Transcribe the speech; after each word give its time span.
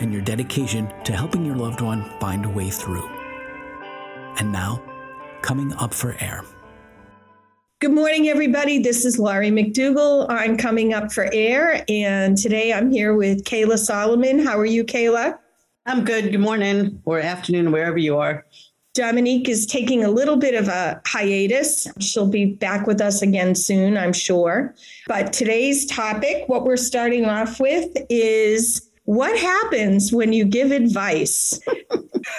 and 0.00 0.12
your 0.12 0.22
dedication 0.22 0.92
to 1.04 1.12
helping 1.12 1.44
your 1.44 1.56
loved 1.56 1.80
one 1.80 2.10
find 2.20 2.44
a 2.44 2.48
way 2.48 2.70
through. 2.70 3.08
And 4.38 4.52
now, 4.52 4.82
coming 5.42 5.72
up 5.74 5.92
for 5.92 6.16
air. 6.20 6.44
Good 7.80 7.92
morning, 7.92 8.28
everybody. 8.28 8.80
This 8.80 9.04
is 9.04 9.18
Laurie 9.18 9.50
McDougall. 9.50 10.26
I'm 10.28 10.56
coming 10.56 10.92
up 10.92 11.12
for 11.12 11.28
air, 11.32 11.84
and 11.88 12.36
today 12.36 12.72
I'm 12.72 12.90
here 12.90 13.14
with 13.14 13.44
Kayla 13.44 13.78
Solomon. 13.78 14.40
How 14.40 14.58
are 14.58 14.66
you, 14.66 14.82
Kayla? 14.84 15.38
I'm 15.86 16.04
good. 16.04 16.32
Good 16.32 16.40
morning 16.40 17.00
or 17.04 17.20
afternoon, 17.20 17.70
wherever 17.70 17.96
you 17.96 18.18
are. 18.18 18.44
Dominique 18.94 19.48
is 19.48 19.64
taking 19.64 20.02
a 20.02 20.10
little 20.10 20.36
bit 20.36 20.56
of 20.56 20.66
a 20.66 21.00
hiatus. 21.06 21.86
She'll 22.00 22.26
be 22.26 22.46
back 22.46 22.88
with 22.88 23.00
us 23.00 23.22
again 23.22 23.54
soon, 23.54 23.96
I'm 23.96 24.12
sure. 24.12 24.74
But 25.06 25.32
today's 25.32 25.86
topic, 25.86 26.48
what 26.48 26.64
we're 26.64 26.76
starting 26.76 27.26
off 27.26 27.60
with, 27.60 27.96
is 28.10 28.87
what 29.08 29.38
happens 29.38 30.12
when 30.12 30.34
you 30.34 30.44
give 30.44 30.70
advice? 30.70 31.58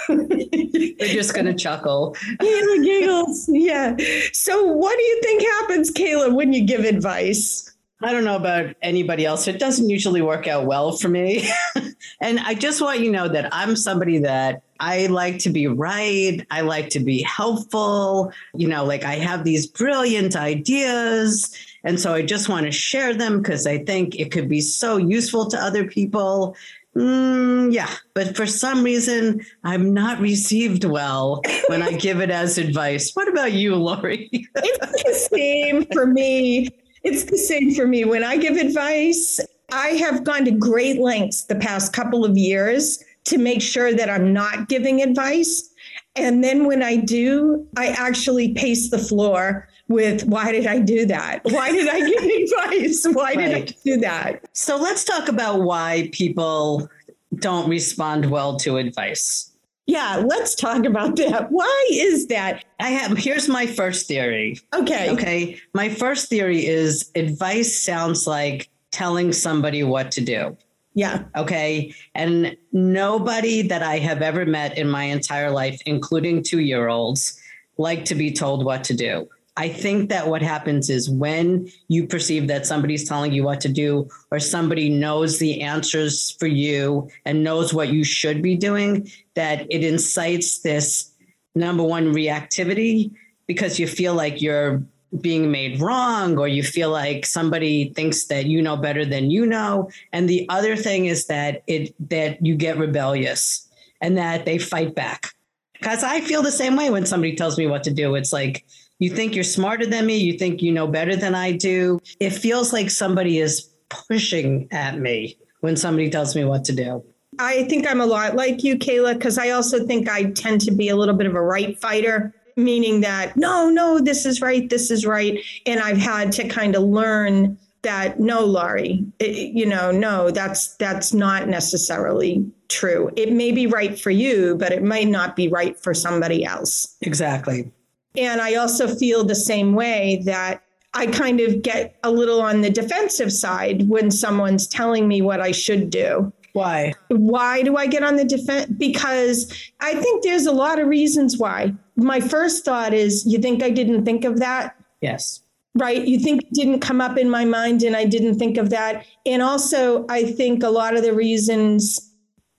They're 0.08 1.08
just 1.08 1.34
going 1.34 1.46
to 1.46 1.54
chuckle. 1.54 2.14
Kayla 2.40 2.84
giggles. 2.84 3.48
Yeah. 3.52 3.96
So, 4.32 4.66
what 4.66 4.96
do 4.96 5.02
you 5.02 5.20
think 5.20 5.42
happens, 5.42 5.90
Kayla, 5.90 6.32
when 6.32 6.52
you 6.52 6.64
give 6.64 6.84
advice? 6.84 7.74
I 8.04 8.12
don't 8.12 8.22
know 8.22 8.36
about 8.36 8.76
anybody 8.82 9.26
else. 9.26 9.48
It 9.48 9.58
doesn't 9.58 9.90
usually 9.90 10.22
work 10.22 10.46
out 10.46 10.64
well 10.64 10.92
for 10.92 11.08
me. 11.08 11.50
and 12.20 12.38
I 12.38 12.54
just 12.54 12.80
want 12.80 13.00
you 13.00 13.06
to 13.06 13.10
know 13.10 13.28
that 13.28 13.52
I'm 13.52 13.74
somebody 13.74 14.18
that 14.18 14.62
I 14.78 15.06
like 15.06 15.40
to 15.40 15.50
be 15.50 15.66
right. 15.66 16.46
I 16.52 16.60
like 16.60 16.88
to 16.90 17.00
be 17.00 17.20
helpful. 17.22 18.32
You 18.54 18.68
know, 18.68 18.84
like 18.84 19.02
I 19.02 19.16
have 19.16 19.42
these 19.42 19.66
brilliant 19.66 20.36
ideas. 20.36 21.52
And 21.84 21.98
so 21.98 22.14
I 22.14 22.22
just 22.22 22.48
want 22.48 22.66
to 22.66 22.72
share 22.72 23.14
them 23.14 23.40
because 23.40 23.66
I 23.66 23.78
think 23.78 24.18
it 24.18 24.30
could 24.30 24.48
be 24.48 24.60
so 24.60 24.96
useful 24.96 25.48
to 25.50 25.58
other 25.58 25.86
people. 25.86 26.56
Mm, 26.96 27.72
yeah, 27.72 27.90
but 28.14 28.36
for 28.36 28.46
some 28.46 28.82
reason, 28.82 29.40
I'm 29.64 29.94
not 29.94 30.20
received 30.20 30.84
well 30.84 31.40
when 31.68 31.82
I 31.82 31.92
give 31.92 32.20
it 32.20 32.30
as 32.30 32.58
advice. 32.58 33.12
What 33.14 33.28
about 33.28 33.52
you, 33.52 33.76
Laurie? 33.76 34.28
it's 34.32 35.02
the 35.04 35.36
same 35.36 35.86
for 35.92 36.06
me. 36.06 36.68
It's 37.02 37.24
the 37.24 37.38
same 37.38 37.74
for 37.74 37.86
me. 37.86 38.04
When 38.04 38.24
I 38.24 38.36
give 38.36 38.56
advice, 38.56 39.40
I 39.72 39.88
have 39.90 40.24
gone 40.24 40.44
to 40.46 40.50
great 40.50 40.98
lengths 40.98 41.44
the 41.44 41.54
past 41.54 41.92
couple 41.92 42.24
of 42.24 42.36
years 42.36 43.02
to 43.24 43.38
make 43.38 43.62
sure 43.62 43.94
that 43.94 44.10
I'm 44.10 44.32
not 44.32 44.68
giving 44.68 45.00
advice. 45.00 45.70
And 46.16 46.42
then 46.42 46.64
when 46.64 46.82
I 46.82 46.96
do, 46.96 47.66
I 47.76 47.88
actually 47.88 48.52
pace 48.54 48.90
the 48.90 48.98
floor 48.98 49.68
with 49.90 50.24
why 50.24 50.52
did 50.52 50.66
I 50.66 50.78
do 50.78 51.04
that? 51.06 51.40
Why 51.42 51.72
did 51.72 51.88
I 51.88 51.98
give 51.98 52.22
advice? 52.52 53.06
Why 53.12 53.34
did 53.34 53.52
right. 53.52 53.70
I 53.70 53.76
do 53.84 53.96
that? 53.98 54.48
So 54.52 54.76
let's 54.76 55.04
talk 55.04 55.28
about 55.28 55.62
why 55.62 56.08
people 56.12 56.88
don't 57.34 57.68
respond 57.68 58.30
well 58.30 58.56
to 58.60 58.76
advice. 58.76 59.50
Yeah, 59.86 60.22
let's 60.24 60.54
talk 60.54 60.84
about 60.84 61.16
that. 61.16 61.50
Why 61.50 61.88
is 61.90 62.28
that? 62.28 62.64
I 62.78 62.90
have 62.90 63.18
here's 63.18 63.48
my 63.48 63.66
first 63.66 64.06
theory. 64.06 64.60
Okay. 64.72 65.10
Okay. 65.10 65.60
My 65.74 65.88
first 65.88 66.28
theory 66.28 66.64
is 66.64 67.10
advice 67.16 67.76
sounds 67.76 68.28
like 68.28 68.70
telling 68.92 69.32
somebody 69.32 69.82
what 69.82 70.12
to 70.12 70.20
do. 70.20 70.56
Yeah. 70.94 71.24
Okay. 71.36 71.92
And 72.14 72.56
nobody 72.72 73.62
that 73.62 73.82
I 73.82 73.98
have 73.98 74.22
ever 74.22 74.46
met 74.46 74.78
in 74.78 74.88
my 74.88 75.04
entire 75.04 75.50
life, 75.50 75.80
including 75.84 76.44
two 76.44 76.60
year 76.60 76.88
olds, 76.88 77.40
like 77.76 78.04
to 78.04 78.14
be 78.14 78.30
told 78.32 78.64
what 78.64 78.84
to 78.84 78.94
do. 78.94 79.28
I 79.60 79.68
think 79.68 80.08
that 80.08 80.26
what 80.26 80.40
happens 80.40 80.88
is 80.88 81.10
when 81.10 81.70
you 81.88 82.06
perceive 82.06 82.48
that 82.48 82.64
somebody's 82.64 83.06
telling 83.06 83.30
you 83.34 83.42
what 83.42 83.60
to 83.60 83.68
do 83.68 84.08
or 84.30 84.40
somebody 84.40 84.88
knows 84.88 85.38
the 85.38 85.60
answers 85.60 86.30
for 86.40 86.46
you 86.46 87.10
and 87.26 87.44
knows 87.44 87.74
what 87.74 87.90
you 87.90 88.02
should 88.02 88.40
be 88.40 88.56
doing, 88.56 89.10
that 89.34 89.66
it 89.68 89.84
incites 89.84 90.60
this 90.60 91.10
number 91.54 91.82
one 91.82 92.14
reactivity 92.14 93.10
because 93.46 93.78
you 93.78 93.86
feel 93.86 94.14
like 94.14 94.40
you're 94.40 94.82
being 95.20 95.50
made 95.50 95.78
wrong 95.78 96.38
or 96.38 96.48
you 96.48 96.62
feel 96.62 96.88
like 96.88 97.26
somebody 97.26 97.90
thinks 97.90 98.28
that 98.28 98.46
you 98.46 98.62
know 98.62 98.78
better 98.78 99.04
than 99.04 99.30
you 99.30 99.44
know. 99.44 99.90
And 100.10 100.26
the 100.26 100.48
other 100.48 100.74
thing 100.74 101.04
is 101.04 101.26
that 101.26 101.62
it 101.66 101.94
that 102.08 102.46
you 102.46 102.54
get 102.54 102.78
rebellious 102.78 103.68
and 104.00 104.16
that 104.16 104.46
they 104.46 104.56
fight 104.56 104.94
back. 104.94 105.34
Because 105.74 106.02
i 106.02 106.22
feel 106.22 106.42
the 106.42 106.50
same 106.50 106.76
way 106.76 106.88
when 106.88 107.04
somebody 107.04 107.36
tells 107.36 107.58
me 107.58 107.66
what 107.66 107.84
to 107.84 107.90
do. 107.90 108.14
It's 108.14 108.32
like 108.32 108.64
you 109.00 109.10
think 109.10 109.34
you're 109.34 109.42
smarter 109.42 109.84
than 109.84 110.06
me 110.06 110.16
you 110.16 110.38
think 110.38 110.62
you 110.62 110.70
know 110.70 110.86
better 110.86 111.16
than 111.16 111.34
i 111.34 111.50
do 111.50 112.00
it 112.20 112.30
feels 112.30 112.72
like 112.72 112.90
somebody 112.90 113.38
is 113.38 113.68
pushing 113.88 114.68
at 114.70 114.98
me 114.98 115.36
when 115.60 115.76
somebody 115.76 116.08
tells 116.08 116.36
me 116.36 116.44
what 116.44 116.64
to 116.64 116.72
do 116.72 117.02
I 117.38 117.64
think 117.68 117.86
I'm 117.88 118.02
a 118.02 118.06
lot 118.06 118.34
like 118.34 118.64
you, 118.64 118.76
Kayla, 118.76 119.14
because 119.14 119.38
I 119.38 119.50
also 119.50 119.86
think 119.86 120.10
I 120.10 120.24
tend 120.32 120.60
to 120.62 120.72
be 120.72 120.90
a 120.90 120.96
little 120.96 121.14
bit 121.14 121.26
of 121.26 121.34
a 121.34 121.40
right 121.40 121.78
fighter 121.80 122.34
meaning 122.56 123.00
that 123.00 123.36
no, 123.36 123.68
no, 123.70 124.00
this 124.00 124.26
is 124.26 124.40
right, 124.40 124.68
this 124.68 124.90
is 124.90 125.06
right. 125.06 125.38
And 125.66 125.80
I've 125.80 125.98
had 125.98 126.32
to 126.32 126.48
kind 126.48 126.76
of 126.76 126.82
learn 126.82 127.58
that 127.82 128.20
no, 128.20 128.44
Laurie, 128.44 129.04
it, 129.18 129.54
you 129.54 129.66
know, 129.66 129.90
no, 129.90 130.30
that's 130.30 130.74
that's 130.76 131.14
not 131.14 131.48
necessarily 131.48 132.46
true. 132.68 133.10
It 133.16 133.32
may 133.32 133.52
be 133.52 133.66
right 133.66 133.98
for 133.98 134.10
you, 134.10 134.56
but 134.56 134.70
it 134.72 134.82
might 134.82 135.08
not 135.08 135.34
be 135.34 135.48
right 135.48 135.78
for 135.78 135.94
somebody 135.94 136.44
else. 136.44 136.96
Exactly. 137.00 137.70
And 138.16 138.40
I 138.40 138.54
also 138.54 138.88
feel 138.88 139.24
the 139.24 139.34
same 139.34 139.74
way 139.74 140.22
that 140.24 140.62
I 140.94 141.06
kind 141.06 141.40
of 141.40 141.62
get 141.62 141.96
a 142.02 142.10
little 142.10 142.42
on 142.42 142.62
the 142.62 142.70
defensive 142.70 143.32
side 143.32 143.88
when 143.88 144.10
someone's 144.10 144.66
telling 144.66 145.06
me 145.06 145.22
what 145.22 145.40
I 145.40 145.52
should 145.52 145.90
do. 145.90 146.32
Why? 146.52 146.94
Why 147.08 147.62
do 147.62 147.76
I 147.76 147.86
get 147.86 148.02
on 148.02 148.16
the 148.16 148.24
defense? 148.24 148.72
Because 148.76 149.52
I 149.80 149.94
think 149.94 150.24
there's 150.24 150.46
a 150.46 150.52
lot 150.52 150.80
of 150.80 150.88
reasons 150.88 151.38
why. 151.38 151.72
My 151.94 152.20
first 152.20 152.64
thought 152.64 152.92
is, 152.92 153.24
you 153.24 153.38
think 153.38 153.62
I 153.62 153.70
didn't 153.70 154.04
think 154.04 154.24
of 154.24 154.40
that? 154.40 154.74
Yes. 155.00 155.42
Right. 155.76 156.04
You 156.04 156.18
think 156.18 156.42
it 156.42 156.52
didn't 156.52 156.80
come 156.80 157.00
up 157.00 157.16
in 157.16 157.30
my 157.30 157.44
mind 157.44 157.84
and 157.84 157.94
I 157.94 158.04
didn't 158.04 158.40
think 158.40 158.56
of 158.56 158.70
that. 158.70 159.06
And 159.24 159.42
also, 159.42 160.04
I 160.08 160.24
think 160.24 160.64
a 160.64 160.70
lot 160.70 160.96
of 160.96 161.02
the 161.04 161.12
reasons 161.12 162.10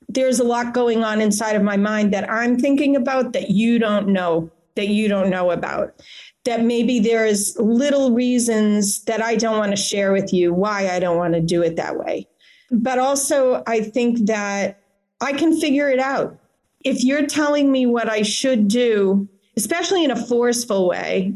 there's 0.07 0.39
a 0.39 0.43
lot 0.43 0.73
going 0.73 1.03
on 1.03 1.21
inside 1.21 1.55
of 1.55 1.63
my 1.63 1.77
mind 1.77 2.13
that 2.13 2.29
I'm 2.31 2.57
thinking 2.57 2.95
about 2.95 3.33
that 3.33 3.49
you 3.49 3.79
don't 3.79 4.07
know, 4.09 4.49
that 4.75 4.87
you 4.87 5.07
don't 5.07 5.29
know 5.29 5.51
about. 5.51 6.01
That 6.45 6.63
maybe 6.63 6.99
there's 6.99 7.57
little 7.57 8.11
reasons 8.11 9.03
that 9.03 9.21
I 9.21 9.35
don't 9.35 9.57
want 9.57 9.71
to 9.71 9.77
share 9.77 10.11
with 10.11 10.33
you 10.33 10.53
why 10.53 10.89
I 10.89 10.99
don't 10.99 11.17
want 11.17 11.33
to 11.35 11.41
do 11.41 11.61
it 11.61 11.75
that 11.75 11.97
way. 11.97 12.27
But 12.71 12.99
also, 12.99 13.63
I 13.67 13.81
think 13.81 14.25
that 14.25 14.81
I 15.19 15.33
can 15.33 15.59
figure 15.59 15.89
it 15.89 15.99
out. 15.99 16.37
If 16.83 17.03
you're 17.03 17.27
telling 17.27 17.71
me 17.71 17.85
what 17.85 18.09
I 18.09 18.23
should 18.23 18.67
do, 18.67 19.27
especially 19.55 20.03
in 20.03 20.11
a 20.11 20.25
forceful 20.25 20.87
way, 20.87 21.33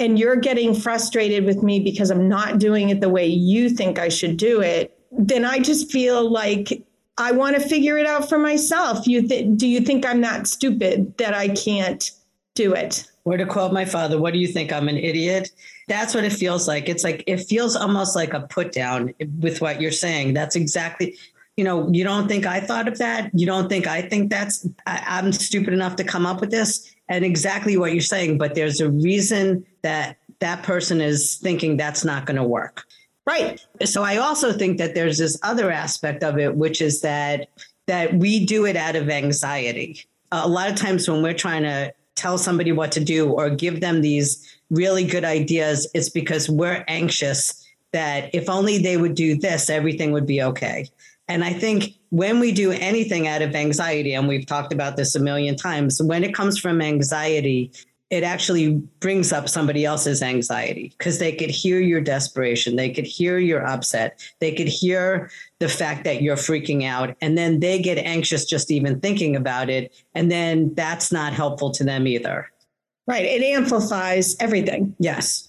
and 0.00 0.18
you're 0.18 0.36
getting 0.36 0.74
frustrated 0.74 1.44
with 1.44 1.62
me 1.62 1.80
because 1.80 2.10
I'm 2.10 2.28
not 2.28 2.58
doing 2.58 2.88
it 2.88 3.00
the 3.00 3.08
way 3.08 3.26
you 3.26 3.68
think 3.68 3.98
I 3.98 4.08
should 4.08 4.36
do 4.36 4.60
it, 4.60 4.98
then 5.12 5.44
I 5.44 5.58
just 5.58 5.90
feel 5.90 6.28
like 6.30 6.84
I 7.16 7.32
want 7.32 7.56
to 7.56 7.68
figure 7.68 7.98
it 7.98 8.06
out 8.06 8.28
for 8.28 8.38
myself. 8.38 9.06
You 9.06 9.26
th- 9.26 9.56
do 9.56 9.66
you 9.66 9.80
think 9.80 10.06
I'm 10.06 10.20
that 10.20 10.46
stupid 10.46 11.16
that 11.18 11.34
I 11.34 11.48
can't 11.48 12.10
do 12.58 12.74
it? 12.74 13.06
Or 13.24 13.36
to 13.38 13.46
quote 13.46 13.72
my 13.72 13.84
father, 13.84 14.18
what 14.18 14.32
do 14.34 14.38
you 14.38 14.48
think? 14.48 14.72
I'm 14.72 14.88
an 14.88 14.98
idiot. 14.98 15.50
That's 15.86 16.14
what 16.14 16.24
it 16.24 16.32
feels 16.32 16.66
like. 16.66 16.88
It's 16.88 17.04
like 17.04 17.22
it 17.26 17.38
feels 17.38 17.76
almost 17.76 18.16
like 18.16 18.34
a 18.34 18.40
put 18.40 18.72
down 18.72 19.14
with 19.40 19.60
what 19.62 19.80
you're 19.80 19.92
saying. 19.92 20.34
That's 20.34 20.56
exactly, 20.56 21.16
you 21.56 21.64
know, 21.64 21.88
you 21.90 22.04
don't 22.04 22.28
think 22.28 22.44
I 22.46 22.60
thought 22.60 22.88
of 22.88 22.98
that. 22.98 23.30
You 23.32 23.46
don't 23.46 23.68
think 23.68 23.86
I 23.86 24.02
think 24.02 24.30
that's, 24.30 24.66
I, 24.86 25.02
I'm 25.06 25.32
stupid 25.32 25.72
enough 25.72 25.96
to 25.96 26.04
come 26.04 26.26
up 26.26 26.40
with 26.40 26.50
this. 26.50 26.94
And 27.08 27.24
exactly 27.24 27.76
what 27.78 27.92
you're 27.92 28.02
saying. 28.02 28.38
But 28.38 28.54
there's 28.54 28.80
a 28.80 28.90
reason 28.90 29.64
that 29.82 30.16
that 30.40 30.62
person 30.62 31.00
is 31.00 31.36
thinking 31.36 31.76
that's 31.76 32.04
not 32.04 32.26
going 32.26 32.36
to 32.36 32.44
work. 32.44 32.84
Right. 33.26 33.64
So 33.84 34.02
I 34.02 34.16
also 34.16 34.52
think 34.52 34.78
that 34.78 34.94
there's 34.94 35.18
this 35.18 35.38
other 35.42 35.70
aspect 35.70 36.22
of 36.22 36.38
it, 36.38 36.54
which 36.56 36.80
is 36.80 37.00
that 37.02 37.48
that 37.86 38.14
we 38.14 38.44
do 38.44 38.66
it 38.66 38.76
out 38.76 38.96
of 38.96 39.08
anxiety. 39.08 40.06
a 40.32 40.48
lot 40.48 40.68
of 40.70 40.76
times 40.76 41.08
when 41.08 41.22
we're 41.22 41.34
trying 41.34 41.62
to 41.62 41.92
tell 42.18 42.36
somebody 42.36 42.72
what 42.72 42.92
to 42.92 43.00
do 43.04 43.30
or 43.30 43.48
give 43.50 43.80
them 43.80 44.00
these 44.00 44.58
really 44.70 45.04
good 45.04 45.24
ideas, 45.24 45.88
it's 45.94 46.10
because 46.10 46.48
we're 46.48 46.84
anxious 46.88 47.64
that 47.92 48.28
if 48.34 48.50
only 48.50 48.78
they 48.78 48.96
would 48.96 49.14
do 49.14 49.36
this, 49.36 49.70
everything 49.70 50.12
would 50.12 50.26
be 50.26 50.42
okay. 50.42 50.88
And 51.28 51.44
I 51.44 51.52
think 51.52 51.94
when 52.10 52.40
we 52.40 52.52
do 52.52 52.72
anything 52.72 53.28
out 53.28 53.42
of 53.42 53.54
anxiety, 53.54 54.14
and 54.14 54.26
we've 54.26 54.46
talked 54.46 54.72
about 54.72 54.96
this 54.96 55.14
a 55.14 55.20
million 55.20 55.56
times, 55.56 56.02
when 56.02 56.24
it 56.24 56.34
comes 56.34 56.58
from 56.58 56.80
anxiety, 56.80 57.70
it 58.10 58.22
actually 58.22 58.70
brings 59.00 59.32
up 59.32 59.48
somebody 59.48 59.84
else's 59.84 60.22
anxiety 60.22 60.94
because 60.96 61.18
they 61.18 61.32
could 61.32 61.50
hear 61.50 61.78
your 61.78 62.00
desperation. 62.00 62.76
They 62.76 62.90
could 62.90 63.04
hear 63.04 63.38
your 63.38 63.66
upset. 63.66 64.20
They 64.40 64.54
could 64.54 64.68
hear 64.68 65.30
the 65.58 65.68
fact 65.68 66.04
that 66.04 66.22
you're 66.22 66.36
freaking 66.36 66.86
out. 66.86 67.14
And 67.20 67.36
then 67.36 67.60
they 67.60 67.80
get 67.80 67.98
anxious 67.98 68.46
just 68.46 68.70
even 68.70 69.00
thinking 69.00 69.36
about 69.36 69.68
it. 69.68 69.94
And 70.14 70.30
then 70.30 70.72
that's 70.74 71.12
not 71.12 71.34
helpful 71.34 71.70
to 71.72 71.84
them 71.84 72.06
either. 72.06 72.50
Right. 73.06 73.24
It 73.24 73.42
amplifies 73.42 74.36
everything. 74.40 74.94
Yes. 74.98 75.48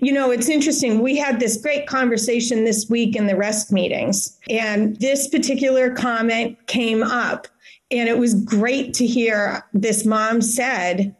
You 0.00 0.12
know, 0.12 0.30
it's 0.30 0.48
interesting. 0.48 1.00
We 1.00 1.16
had 1.16 1.40
this 1.40 1.56
great 1.56 1.86
conversation 1.86 2.64
this 2.64 2.88
week 2.90 3.16
in 3.16 3.26
the 3.26 3.36
rest 3.36 3.72
meetings, 3.72 4.38
and 4.50 4.96
this 4.96 5.28
particular 5.28 5.94
comment 5.94 6.58
came 6.66 7.02
up. 7.02 7.48
And 7.90 8.06
it 8.06 8.18
was 8.18 8.34
great 8.34 8.92
to 8.94 9.06
hear 9.06 9.64
this 9.72 10.04
mom 10.04 10.42
said, 10.42 11.16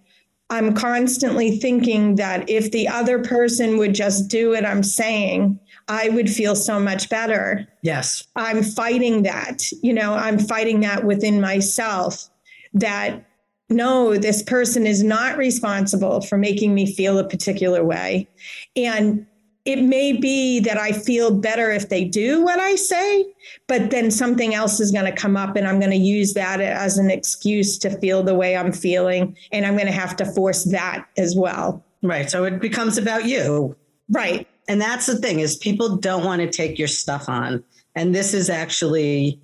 I'm 0.50 0.74
constantly 0.74 1.58
thinking 1.58 2.14
that 2.14 2.48
if 2.48 2.70
the 2.70 2.88
other 2.88 3.18
person 3.22 3.76
would 3.76 3.94
just 3.94 4.28
do 4.28 4.50
what 4.50 4.64
I'm 4.64 4.82
saying, 4.82 5.58
I 5.88 6.08
would 6.08 6.30
feel 6.30 6.54
so 6.56 6.80
much 6.80 7.10
better. 7.10 7.68
Yes. 7.82 8.24
I'm 8.36 8.62
fighting 8.62 9.22
that. 9.24 9.70
You 9.82 9.92
know, 9.92 10.14
I'm 10.14 10.38
fighting 10.38 10.80
that 10.80 11.04
within 11.04 11.40
myself 11.40 12.30
that 12.74 13.24
no, 13.70 14.16
this 14.16 14.42
person 14.42 14.86
is 14.86 15.02
not 15.02 15.36
responsible 15.36 16.22
for 16.22 16.38
making 16.38 16.74
me 16.74 16.90
feel 16.90 17.18
a 17.18 17.28
particular 17.28 17.84
way. 17.84 18.26
And 18.74 19.26
it 19.68 19.82
may 19.82 20.14
be 20.14 20.60
that 20.60 20.78
I 20.78 20.92
feel 20.92 21.30
better 21.30 21.70
if 21.70 21.90
they 21.90 22.02
do 22.02 22.42
what 22.42 22.58
I 22.58 22.74
say, 22.74 23.26
but 23.66 23.90
then 23.90 24.10
something 24.10 24.54
else 24.54 24.80
is 24.80 24.90
going 24.90 25.04
to 25.04 25.12
come 25.12 25.36
up 25.36 25.56
and 25.56 25.68
I'm 25.68 25.78
going 25.78 25.90
to 25.90 25.96
use 25.96 26.32
that 26.32 26.62
as 26.62 26.96
an 26.96 27.10
excuse 27.10 27.76
to 27.80 27.90
feel 27.98 28.22
the 28.22 28.34
way 28.34 28.56
I'm 28.56 28.72
feeling. 28.72 29.36
And 29.52 29.66
I'm 29.66 29.74
going 29.74 29.84
to 29.84 29.92
have 29.92 30.16
to 30.16 30.24
force 30.24 30.64
that 30.64 31.04
as 31.18 31.36
well. 31.36 31.84
Right. 32.02 32.30
So 32.30 32.44
it 32.44 32.60
becomes 32.60 32.96
about 32.96 33.26
you. 33.26 33.76
Right. 34.08 34.48
And 34.68 34.80
that's 34.80 35.04
the 35.04 35.18
thing 35.18 35.40
is 35.40 35.56
people 35.56 35.98
don't 35.98 36.24
want 36.24 36.40
to 36.40 36.48
take 36.48 36.78
your 36.78 36.88
stuff 36.88 37.28
on. 37.28 37.62
And 37.94 38.14
this 38.14 38.32
is 38.32 38.48
actually 38.48 39.38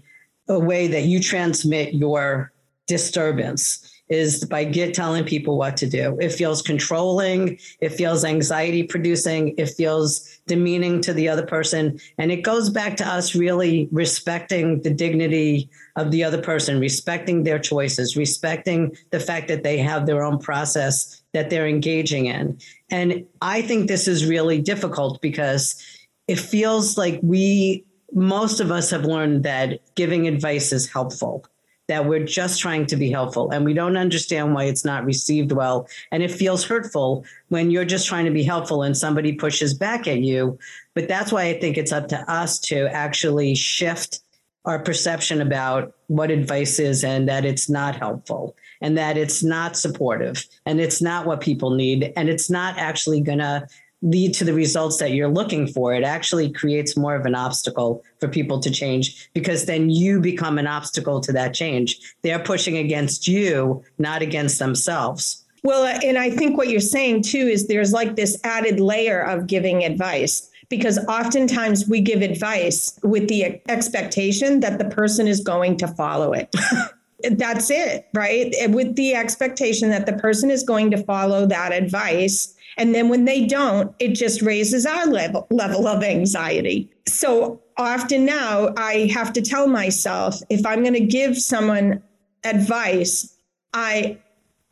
a 0.48 0.58
way 0.58 0.86
that 0.86 1.02
you 1.02 1.20
transmit 1.20 1.92
your 1.92 2.50
disturbance 2.86 3.93
is 4.08 4.44
by 4.44 4.64
get 4.64 4.94
telling 4.94 5.24
people 5.24 5.56
what 5.56 5.76
to 5.78 5.88
do. 5.88 6.18
It 6.20 6.30
feels 6.30 6.60
controlling, 6.60 7.58
it 7.80 7.90
feels 7.90 8.24
anxiety 8.24 8.82
producing, 8.82 9.54
it 9.56 9.70
feels 9.70 10.28
demeaning 10.46 11.00
to 11.02 11.14
the 11.14 11.28
other 11.28 11.46
person. 11.46 11.98
And 12.18 12.30
it 12.30 12.42
goes 12.42 12.68
back 12.68 12.96
to 12.98 13.06
us 13.06 13.34
really 13.34 13.88
respecting 13.90 14.82
the 14.82 14.90
dignity 14.90 15.70
of 15.96 16.10
the 16.10 16.22
other 16.22 16.40
person, 16.40 16.80
respecting 16.80 17.44
their 17.44 17.58
choices, 17.58 18.16
respecting 18.16 18.96
the 19.10 19.20
fact 19.20 19.48
that 19.48 19.62
they 19.62 19.78
have 19.78 20.06
their 20.06 20.22
own 20.22 20.38
process 20.38 21.22
that 21.32 21.48
they're 21.50 21.66
engaging 21.66 22.26
in. 22.26 22.58
And 22.90 23.24
I 23.40 23.62
think 23.62 23.88
this 23.88 24.06
is 24.06 24.26
really 24.26 24.60
difficult 24.60 25.20
because 25.22 25.82
it 26.28 26.38
feels 26.38 26.98
like 26.98 27.20
we 27.22 27.84
most 28.12 28.60
of 28.60 28.70
us 28.70 28.90
have 28.90 29.04
learned 29.04 29.42
that 29.42 29.80
giving 29.96 30.28
advice 30.28 30.72
is 30.72 30.88
helpful 30.88 31.44
that 31.88 32.06
we're 32.06 32.24
just 32.24 32.60
trying 32.60 32.86
to 32.86 32.96
be 32.96 33.10
helpful 33.10 33.50
and 33.50 33.64
we 33.64 33.74
don't 33.74 33.96
understand 33.96 34.54
why 34.54 34.64
it's 34.64 34.84
not 34.84 35.04
received 35.04 35.52
well. 35.52 35.86
And 36.10 36.22
it 36.22 36.30
feels 36.30 36.64
hurtful 36.64 37.24
when 37.48 37.70
you're 37.70 37.84
just 37.84 38.06
trying 38.06 38.24
to 38.24 38.30
be 38.30 38.42
helpful 38.42 38.82
and 38.82 38.96
somebody 38.96 39.32
pushes 39.32 39.74
back 39.74 40.08
at 40.08 40.20
you. 40.20 40.58
But 40.94 41.08
that's 41.08 41.30
why 41.30 41.44
I 41.44 41.60
think 41.60 41.76
it's 41.76 41.92
up 41.92 42.08
to 42.08 42.30
us 42.30 42.58
to 42.60 42.88
actually 42.88 43.54
shift 43.54 44.20
our 44.64 44.78
perception 44.78 45.42
about 45.42 45.92
what 46.06 46.30
advice 46.30 46.78
is 46.78 47.04
and 47.04 47.28
that 47.28 47.44
it's 47.44 47.68
not 47.68 47.96
helpful 47.96 48.56
and 48.80 48.96
that 48.96 49.16
it's 49.18 49.42
not 49.42 49.76
supportive 49.76 50.46
and 50.64 50.80
it's 50.80 51.02
not 51.02 51.26
what 51.26 51.40
people 51.40 51.70
need 51.70 52.12
and 52.16 52.30
it's 52.30 52.48
not 52.48 52.78
actually 52.78 53.20
going 53.20 53.38
to 53.38 53.66
lead 54.04 54.34
to 54.34 54.44
the 54.44 54.52
results 54.52 54.98
that 54.98 55.12
you're 55.12 55.28
looking 55.28 55.66
for. 55.66 55.94
It 55.94 56.04
actually 56.04 56.52
creates 56.52 56.96
more 56.96 57.16
of 57.16 57.24
an 57.24 57.34
obstacle 57.34 58.04
for 58.20 58.28
people 58.28 58.60
to 58.60 58.70
change 58.70 59.30
because 59.32 59.64
then 59.64 59.90
you 59.90 60.20
become 60.20 60.58
an 60.58 60.66
obstacle 60.66 61.20
to 61.22 61.32
that 61.32 61.54
change. 61.54 62.14
They're 62.22 62.38
pushing 62.38 62.76
against 62.76 63.26
you, 63.26 63.82
not 63.98 64.20
against 64.20 64.58
themselves. 64.58 65.42
Well, 65.62 65.84
uh, 65.84 65.98
and 66.04 66.18
I 66.18 66.28
think 66.28 66.58
what 66.58 66.68
you're 66.68 66.80
saying 66.80 67.22
too 67.22 67.38
is 67.38 67.66
there's 67.66 67.94
like 67.94 68.14
this 68.14 68.38
added 68.44 68.78
layer 68.78 69.22
of 69.22 69.46
giving 69.46 69.82
advice 69.82 70.50
because 70.68 70.98
oftentimes 71.06 71.88
we 71.88 72.00
give 72.00 72.20
advice 72.20 72.98
with 73.02 73.28
the 73.28 73.60
expectation 73.68 74.60
that 74.60 74.78
the 74.78 74.84
person 74.84 75.26
is 75.26 75.40
going 75.40 75.78
to 75.78 75.88
follow 75.88 76.34
it. 76.34 76.54
That's 77.30 77.70
it, 77.70 78.06
right? 78.12 78.54
With 78.68 78.96
the 78.96 79.14
expectation 79.14 79.88
that 79.90 80.04
the 80.04 80.12
person 80.12 80.50
is 80.50 80.62
going 80.62 80.90
to 80.90 81.02
follow 81.04 81.46
that 81.46 81.72
advice 81.72 82.53
and 82.76 82.94
then 82.94 83.08
when 83.08 83.24
they 83.24 83.46
don't, 83.46 83.94
it 83.98 84.14
just 84.14 84.42
raises 84.42 84.86
our 84.86 85.06
level, 85.06 85.46
level 85.50 85.86
of 85.86 86.02
anxiety. 86.02 86.90
So 87.06 87.62
often 87.76 88.24
now 88.24 88.72
I 88.76 89.10
have 89.12 89.32
to 89.34 89.42
tell 89.42 89.66
myself 89.66 90.40
if 90.50 90.64
I'm 90.66 90.82
going 90.82 90.94
to 90.94 91.00
give 91.00 91.38
someone 91.38 92.02
advice, 92.44 93.36
I 93.72 94.18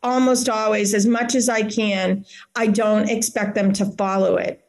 almost 0.01 0.49
always, 0.49 0.93
as 0.93 1.05
much 1.05 1.33
as 1.33 1.49
I 1.49 1.63
can, 1.63 2.25
I 2.55 2.67
don't 2.67 3.09
expect 3.09 3.55
them 3.55 3.71
to 3.73 3.85
follow 3.85 4.35
it. 4.35 4.62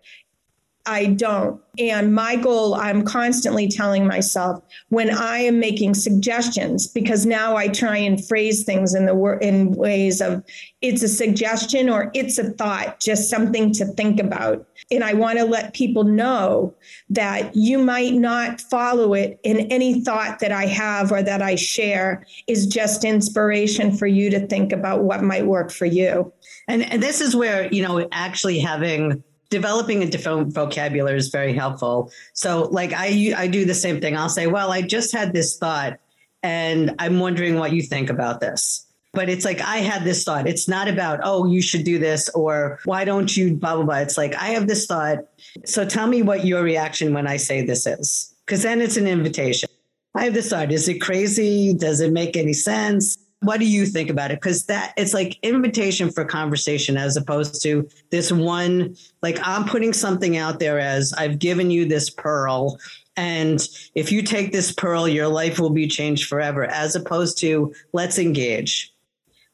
I 0.87 1.07
don't. 1.07 1.61
And 1.79 2.15
my 2.15 2.37
goal, 2.37 2.75
I'm 2.75 3.05
constantly 3.05 3.69
telling 3.69 4.07
myself 4.07 4.63
when 4.91 5.11
I 5.11 5.39
am 5.39 5.59
making 5.59 5.95
suggestions, 5.95 6.87
because 6.87 7.25
now 7.25 7.57
I 7.57 7.69
try 7.69 7.97
and 7.97 8.25
phrase 8.25 8.65
things 8.65 8.95
in 8.95 9.07
the 9.07 9.15
wor- 9.15 9.39
in 9.39 9.73
ways 9.73 10.21
of 10.21 10.45
it's 10.83 11.03
a 11.03 11.09
suggestion 11.09 11.89
or 11.89 12.11
it's 12.15 12.39
a 12.39 12.51
thought, 12.51 13.01
just 13.01 13.31
something 13.31 13.73
to 13.73 13.87
think 13.87 14.21
about. 14.21 14.67
And 14.91 15.03
I 15.03 15.15
want 15.15 15.39
to 15.39 15.45
let 15.47 15.73
people 15.73 16.05
know 16.05 16.75
that 17.09 17.57
you 17.57 17.79
might 17.79 18.13
not 18.13 18.61
follow 18.61 19.15
it 19.15 19.41
in 19.43 19.61
any 19.73 20.03
thought 20.03 20.41
that 20.41 20.53
I 20.53 20.67
have 20.67 21.11
or 21.11 21.23
that 21.23 21.41
I 21.41 21.55
share 21.55 22.27
is 22.47 22.67
just 22.67 23.05
inspiration 23.05 23.97
for 23.97 24.07
you 24.07 24.29
to 24.31 24.47
think 24.47 24.71
about 24.73 25.03
what 25.03 25.23
might 25.23 25.47
work 25.47 25.73
for 25.73 25.87
you. 25.87 26.31
And, 26.69 26.83
and 26.83 27.03
this 27.03 27.23
is 27.23 27.35
where, 27.35 27.73
you 27.73 27.83
know, 27.83 28.07
actually 28.13 28.59
having 28.59 29.25
developing 29.51 30.03
a 30.03 30.07
different 30.07 30.53
vocabulary 30.53 31.19
is 31.19 31.29
very 31.29 31.53
helpful. 31.53 32.11
So 32.33 32.69
like 32.71 32.93
I 32.93 33.35
I 33.37 33.47
do 33.47 33.65
the 33.65 33.75
same 33.75 34.01
thing. 34.01 34.17
I'll 34.17 34.29
say, 34.29 34.47
"Well, 34.47 34.73
I 34.73 34.83
just 34.83 35.13
had 35.13 35.33
this 35.33 35.57
thought 35.57 35.99
and 36.43 36.95
I'm 36.99 37.21
wondering 37.21 37.59
what 37.59 37.73
you 37.73 37.83
think 37.83 38.11
about 38.11 38.41
this." 38.41 38.87
But 39.13 39.29
it's 39.29 39.45
like 39.45 39.61
I 39.61 39.77
had 39.77 40.03
this 40.05 40.25
thought. 40.25 40.49
It's 40.49 40.69
not 40.69 40.89
about, 40.89 41.21
"Oh, 41.23 41.47
you 41.47 41.63
should 41.63 41.85
do 41.85 41.99
this" 41.99 42.29
or 42.31 42.81
"Why 42.85 43.05
don't 43.05 43.37
you 43.37 43.55
blah 43.55 43.77
blah 43.77 43.85
blah." 43.85 43.99
It's 43.99 44.19
like 44.19 44.35
I 44.35 44.49
have 44.49 44.67
this 44.67 44.87
thought. 44.87 45.19
So 45.65 45.85
tell 45.85 46.07
me 46.07 46.23
what 46.23 46.45
your 46.45 46.63
reaction 46.63 47.15
when 47.15 47.27
I 47.27 47.37
say 47.37 47.65
this 47.65 47.87
is. 47.87 48.33
Cuz 48.47 48.63
then 48.63 48.81
it's 48.81 48.97
an 48.97 49.07
invitation. 49.07 49.69
I 50.17 50.25
have 50.25 50.35
this 50.35 50.51
thought. 50.51 50.71
Is 50.71 50.89
it 50.89 51.01
crazy? 51.01 51.75
Does 51.75 52.01
it 52.01 52.13
make 52.13 52.37
any 52.37 52.53
sense? 52.53 53.17
What 53.45 53.61
do 53.61 53.67
you 53.67 53.87
think 53.87 54.11
about 54.11 54.31
it? 54.31 54.41
Because 54.41 54.65
that 54.67 54.95
it's 54.97 55.15
like 55.15 55.39
invitation 55.43 56.11
for 56.11 56.25
conversation 56.25 56.97
as 56.97 57.17
opposed 57.17 57.63
to 57.63 57.89
this 58.11 58.33
one 58.33 58.97
like 59.23 59.39
i'm 59.43 59.65
putting 59.65 59.93
something 59.93 60.37
out 60.37 60.59
there 60.59 60.79
as 60.79 61.13
i've 61.15 61.39
given 61.39 61.71
you 61.71 61.87
this 61.87 62.11
pearl 62.11 62.79
and 63.17 63.69
if 63.95 64.11
you 64.11 64.23
take 64.23 64.53
this 64.53 64.73
pearl 64.73 65.09
your 65.09 65.29
life 65.29 65.59
will 65.59 65.71
be 65.71 65.87
changed 65.87 66.29
forever 66.29 66.65
as 66.65 66.97
opposed 66.97 67.39
to 67.39 67.73
let's 67.93 68.19
engage. 68.19 68.93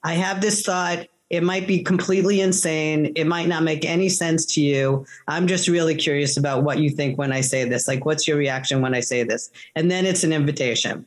I 0.02 0.14
have 0.14 0.40
this 0.40 0.62
thought 0.62 1.06
it 1.28 1.42
might 1.42 1.68
be 1.68 1.82
completely 1.82 2.40
insane 2.40 3.12
it 3.16 3.26
might 3.26 3.48
not 3.48 3.62
make 3.62 3.84
any 3.84 4.08
sense 4.08 4.46
to 4.54 4.60
you. 4.60 5.06
I'm 5.28 5.46
just 5.46 5.68
really 5.68 5.94
curious 5.94 6.36
about 6.36 6.64
what 6.64 6.78
you 6.78 6.90
think 6.90 7.18
when 7.18 7.32
i 7.32 7.40
say 7.40 7.64
this 7.64 7.86
like 7.86 8.04
what's 8.04 8.26
your 8.26 8.36
reaction 8.36 8.80
when 8.80 8.94
i 8.94 9.00
say 9.00 9.22
this? 9.22 9.50
And 9.76 9.90
then 9.90 10.06
it's 10.06 10.24
an 10.24 10.32
invitation 10.32 11.06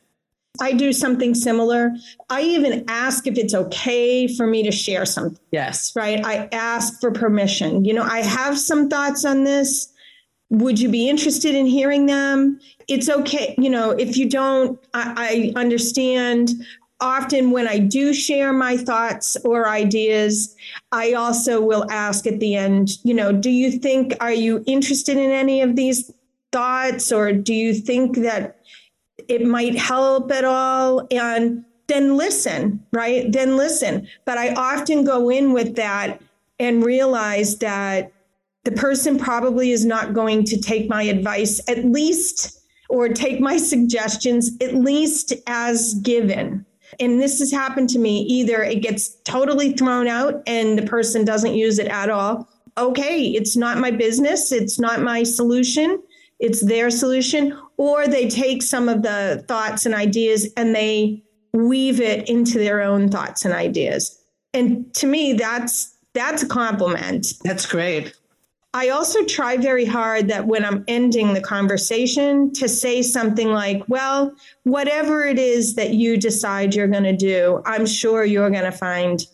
I 0.60 0.72
do 0.72 0.92
something 0.92 1.34
similar. 1.34 1.92
I 2.30 2.42
even 2.42 2.84
ask 2.88 3.26
if 3.26 3.36
it's 3.36 3.54
okay 3.54 4.28
for 4.28 4.46
me 4.46 4.62
to 4.62 4.70
share 4.70 5.04
something. 5.04 5.38
Yes. 5.50 5.94
Right. 5.96 6.24
I 6.24 6.48
ask 6.52 7.00
for 7.00 7.10
permission. 7.10 7.84
You 7.84 7.94
know, 7.94 8.04
I 8.04 8.22
have 8.22 8.58
some 8.58 8.88
thoughts 8.88 9.24
on 9.24 9.44
this. 9.44 9.92
Would 10.50 10.78
you 10.78 10.88
be 10.88 11.08
interested 11.08 11.54
in 11.56 11.66
hearing 11.66 12.06
them? 12.06 12.60
It's 12.86 13.08
okay. 13.08 13.56
You 13.58 13.68
know, 13.68 13.90
if 13.90 14.16
you 14.16 14.28
don't, 14.28 14.78
I, 14.94 15.52
I 15.56 15.60
understand. 15.60 16.50
Often, 17.00 17.50
when 17.50 17.66
I 17.66 17.78
do 17.78 18.14
share 18.14 18.52
my 18.52 18.76
thoughts 18.76 19.36
or 19.44 19.68
ideas, 19.68 20.54
I 20.92 21.14
also 21.14 21.60
will 21.60 21.90
ask 21.90 22.26
at 22.26 22.38
the 22.38 22.54
end, 22.54 22.90
you 23.02 23.12
know, 23.12 23.32
do 23.32 23.50
you 23.50 23.72
think, 23.72 24.14
are 24.20 24.32
you 24.32 24.62
interested 24.66 25.16
in 25.16 25.30
any 25.30 25.60
of 25.60 25.74
these 25.74 26.10
thoughts? 26.52 27.10
Or 27.10 27.32
do 27.32 27.52
you 27.52 27.74
think 27.74 28.18
that 28.18 28.60
it 29.28 29.46
might 29.46 29.76
help 29.76 30.30
at 30.32 30.44
all 30.44 31.06
and 31.10 31.64
then 31.86 32.16
listen 32.16 32.84
right 32.92 33.30
then 33.32 33.56
listen 33.56 34.06
but 34.24 34.38
i 34.38 34.52
often 34.54 35.04
go 35.04 35.30
in 35.30 35.52
with 35.52 35.76
that 35.76 36.20
and 36.58 36.84
realize 36.84 37.58
that 37.58 38.12
the 38.64 38.72
person 38.72 39.18
probably 39.18 39.70
is 39.70 39.84
not 39.84 40.14
going 40.14 40.44
to 40.44 40.60
take 40.60 40.88
my 40.88 41.02
advice 41.02 41.60
at 41.68 41.84
least 41.84 42.60
or 42.88 43.08
take 43.08 43.40
my 43.40 43.56
suggestions 43.56 44.52
at 44.60 44.74
least 44.74 45.34
as 45.46 45.94
given. 45.94 46.64
And 47.00 47.20
this 47.20 47.40
has 47.40 47.50
happened 47.50 47.88
to 47.90 47.98
me. 47.98 48.20
Either 48.22 48.62
it 48.62 48.82
gets 48.82 49.16
totally 49.24 49.72
thrown 49.72 50.06
out 50.06 50.42
and 50.46 50.78
the 50.78 50.86
person 50.86 51.24
doesn't 51.24 51.54
use 51.54 51.78
it 51.78 51.88
at 51.88 52.08
all. 52.08 52.48
Okay, 52.76 53.26
it's 53.28 53.56
not 53.56 53.78
my 53.78 53.90
business, 53.90 54.50
it's 54.50 54.80
not 54.80 55.00
my 55.00 55.22
solution, 55.22 56.02
it's 56.38 56.64
their 56.64 56.90
solution. 56.90 57.58
Or 57.76 58.06
they 58.06 58.28
take 58.28 58.62
some 58.62 58.88
of 58.88 59.02
the 59.02 59.44
thoughts 59.48 59.86
and 59.86 59.94
ideas 59.94 60.52
and 60.56 60.74
they 60.74 61.22
weave 61.52 62.00
it 62.00 62.28
into 62.28 62.58
their 62.58 62.82
own 62.82 63.08
thoughts 63.08 63.44
and 63.44 63.54
ideas. 63.54 64.18
And 64.52 64.92
to 64.94 65.06
me, 65.06 65.32
that's 65.32 65.94
that's 66.14 66.42
a 66.42 66.48
compliment. 66.48 67.34
That's 67.42 67.66
great. 67.66 68.14
I 68.72 68.88
also 68.88 69.24
try 69.24 69.56
very 69.56 69.84
hard 69.84 70.26
that 70.28 70.46
when 70.46 70.64
I'm 70.64 70.84
ending 70.88 71.32
the 71.32 71.40
conversation 71.40 72.52
to 72.54 72.68
say 72.68 73.02
something 73.02 73.50
like, 73.50 73.84
well, 73.86 74.34
whatever 74.64 75.24
it 75.24 75.38
is 75.38 75.76
that 75.76 75.90
you 75.90 76.16
decide 76.16 76.74
you're 76.74 76.88
going 76.88 77.04
to 77.04 77.16
do, 77.16 77.62
I'm 77.66 77.86
sure 77.86 78.24
you're 78.24 78.50
going 78.50 78.64
to 78.64 78.72
find 78.72 79.24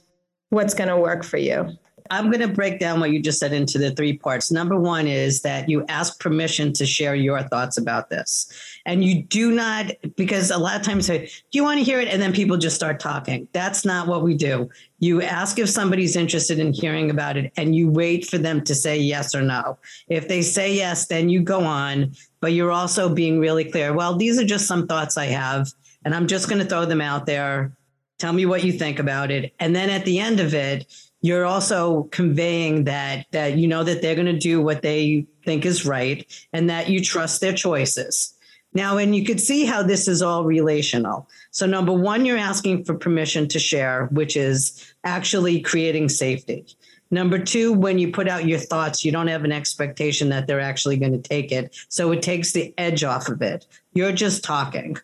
what's 0.50 0.74
going 0.74 0.90
to 0.90 0.96
work 0.96 1.24
for 1.24 1.38
you. 1.38 1.70
I'm 2.10 2.26
going 2.30 2.40
to 2.40 2.48
break 2.48 2.80
down 2.80 2.98
what 2.98 3.12
you 3.12 3.22
just 3.22 3.38
said 3.38 3.52
into 3.52 3.78
the 3.78 3.92
three 3.92 4.18
parts. 4.18 4.50
Number 4.50 4.78
one 4.78 5.06
is 5.06 5.42
that 5.42 5.68
you 5.68 5.86
ask 5.86 6.18
permission 6.18 6.72
to 6.74 6.84
share 6.84 7.14
your 7.14 7.42
thoughts 7.44 7.78
about 7.78 8.10
this. 8.10 8.52
And 8.84 9.04
you 9.04 9.22
do 9.22 9.52
not, 9.52 9.92
because 10.16 10.50
a 10.50 10.58
lot 10.58 10.76
of 10.76 10.82
times 10.82 11.06
say, 11.06 11.26
do 11.26 11.58
you 11.58 11.62
want 11.62 11.78
to 11.78 11.84
hear 11.84 12.00
it? 12.00 12.08
And 12.08 12.20
then 12.20 12.32
people 12.32 12.56
just 12.56 12.74
start 12.74 12.98
talking. 12.98 13.46
That's 13.52 13.84
not 13.84 14.08
what 14.08 14.22
we 14.22 14.34
do. 14.34 14.68
You 14.98 15.22
ask 15.22 15.58
if 15.58 15.68
somebody's 15.68 16.16
interested 16.16 16.58
in 16.58 16.72
hearing 16.72 17.10
about 17.10 17.36
it 17.36 17.52
and 17.56 17.74
you 17.74 17.88
wait 17.88 18.26
for 18.26 18.38
them 18.38 18.62
to 18.64 18.74
say 18.74 18.98
yes 18.98 19.34
or 19.34 19.42
no. 19.42 19.78
If 20.08 20.26
they 20.26 20.42
say 20.42 20.74
yes, 20.74 21.06
then 21.06 21.28
you 21.28 21.40
go 21.40 21.60
on, 21.60 22.14
but 22.40 22.52
you're 22.52 22.72
also 22.72 23.08
being 23.08 23.38
really 23.38 23.64
clear. 23.64 23.92
Well, 23.92 24.16
these 24.16 24.38
are 24.38 24.44
just 24.44 24.66
some 24.66 24.86
thoughts 24.86 25.16
I 25.16 25.26
have, 25.26 25.68
and 26.04 26.14
I'm 26.14 26.26
just 26.26 26.48
going 26.48 26.60
to 26.60 26.68
throw 26.68 26.86
them 26.86 27.00
out 27.00 27.26
there. 27.26 27.72
Tell 28.18 28.32
me 28.32 28.44
what 28.44 28.64
you 28.64 28.72
think 28.72 28.98
about 28.98 29.30
it. 29.30 29.54
And 29.60 29.74
then 29.74 29.88
at 29.88 30.04
the 30.04 30.18
end 30.18 30.40
of 30.40 30.52
it, 30.52 30.86
you're 31.20 31.44
also 31.44 32.04
conveying 32.04 32.84
that 32.84 33.26
that 33.32 33.56
you 33.56 33.68
know 33.68 33.84
that 33.84 34.02
they're 34.02 34.14
going 34.14 34.26
to 34.26 34.38
do 34.38 34.60
what 34.60 34.82
they 34.82 35.26
think 35.44 35.66
is 35.66 35.84
right 35.84 36.26
and 36.52 36.70
that 36.70 36.88
you 36.88 37.02
trust 37.02 37.40
their 37.40 37.52
choices. 37.52 38.34
Now 38.72 38.98
and 38.98 39.14
you 39.14 39.24
could 39.24 39.40
see 39.40 39.64
how 39.64 39.82
this 39.82 40.06
is 40.08 40.22
all 40.22 40.44
relational. 40.44 41.28
So 41.50 41.66
number 41.66 41.92
one 41.92 42.24
you're 42.24 42.38
asking 42.38 42.84
for 42.84 42.94
permission 42.94 43.48
to 43.48 43.58
share 43.58 44.06
which 44.06 44.36
is 44.36 44.94
actually 45.04 45.60
creating 45.60 46.08
safety. 46.08 46.66
Number 47.10 47.38
two 47.38 47.72
when 47.72 47.98
you 47.98 48.12
put 48.12 48.28
out 48.28 48.46
your 48.46 48.60
thoughts 48.60 49.04
you 49.04 49.12
don't 49.12 49.26
have 49.26 49.44
an 49.44 49.52
expectation 49.52 50.30
that 50.30 50.46
they're 50.46 50.60
actually 50.60 50.96
going 50.96 51.20
to 51.20 51.28
take 51.28 51.52
it. 51.52 51.76
So 51.88 52.12
it 52.12 52.22
takes 52.22 52.52
the 52.52 52.72
edge 52.78 53.04
off 53.04 53.28
of 53.28 53.42
it. 53.42 53.66
You're 53.92 54.12
just 54.12 54.44
talking. 54.44 54.96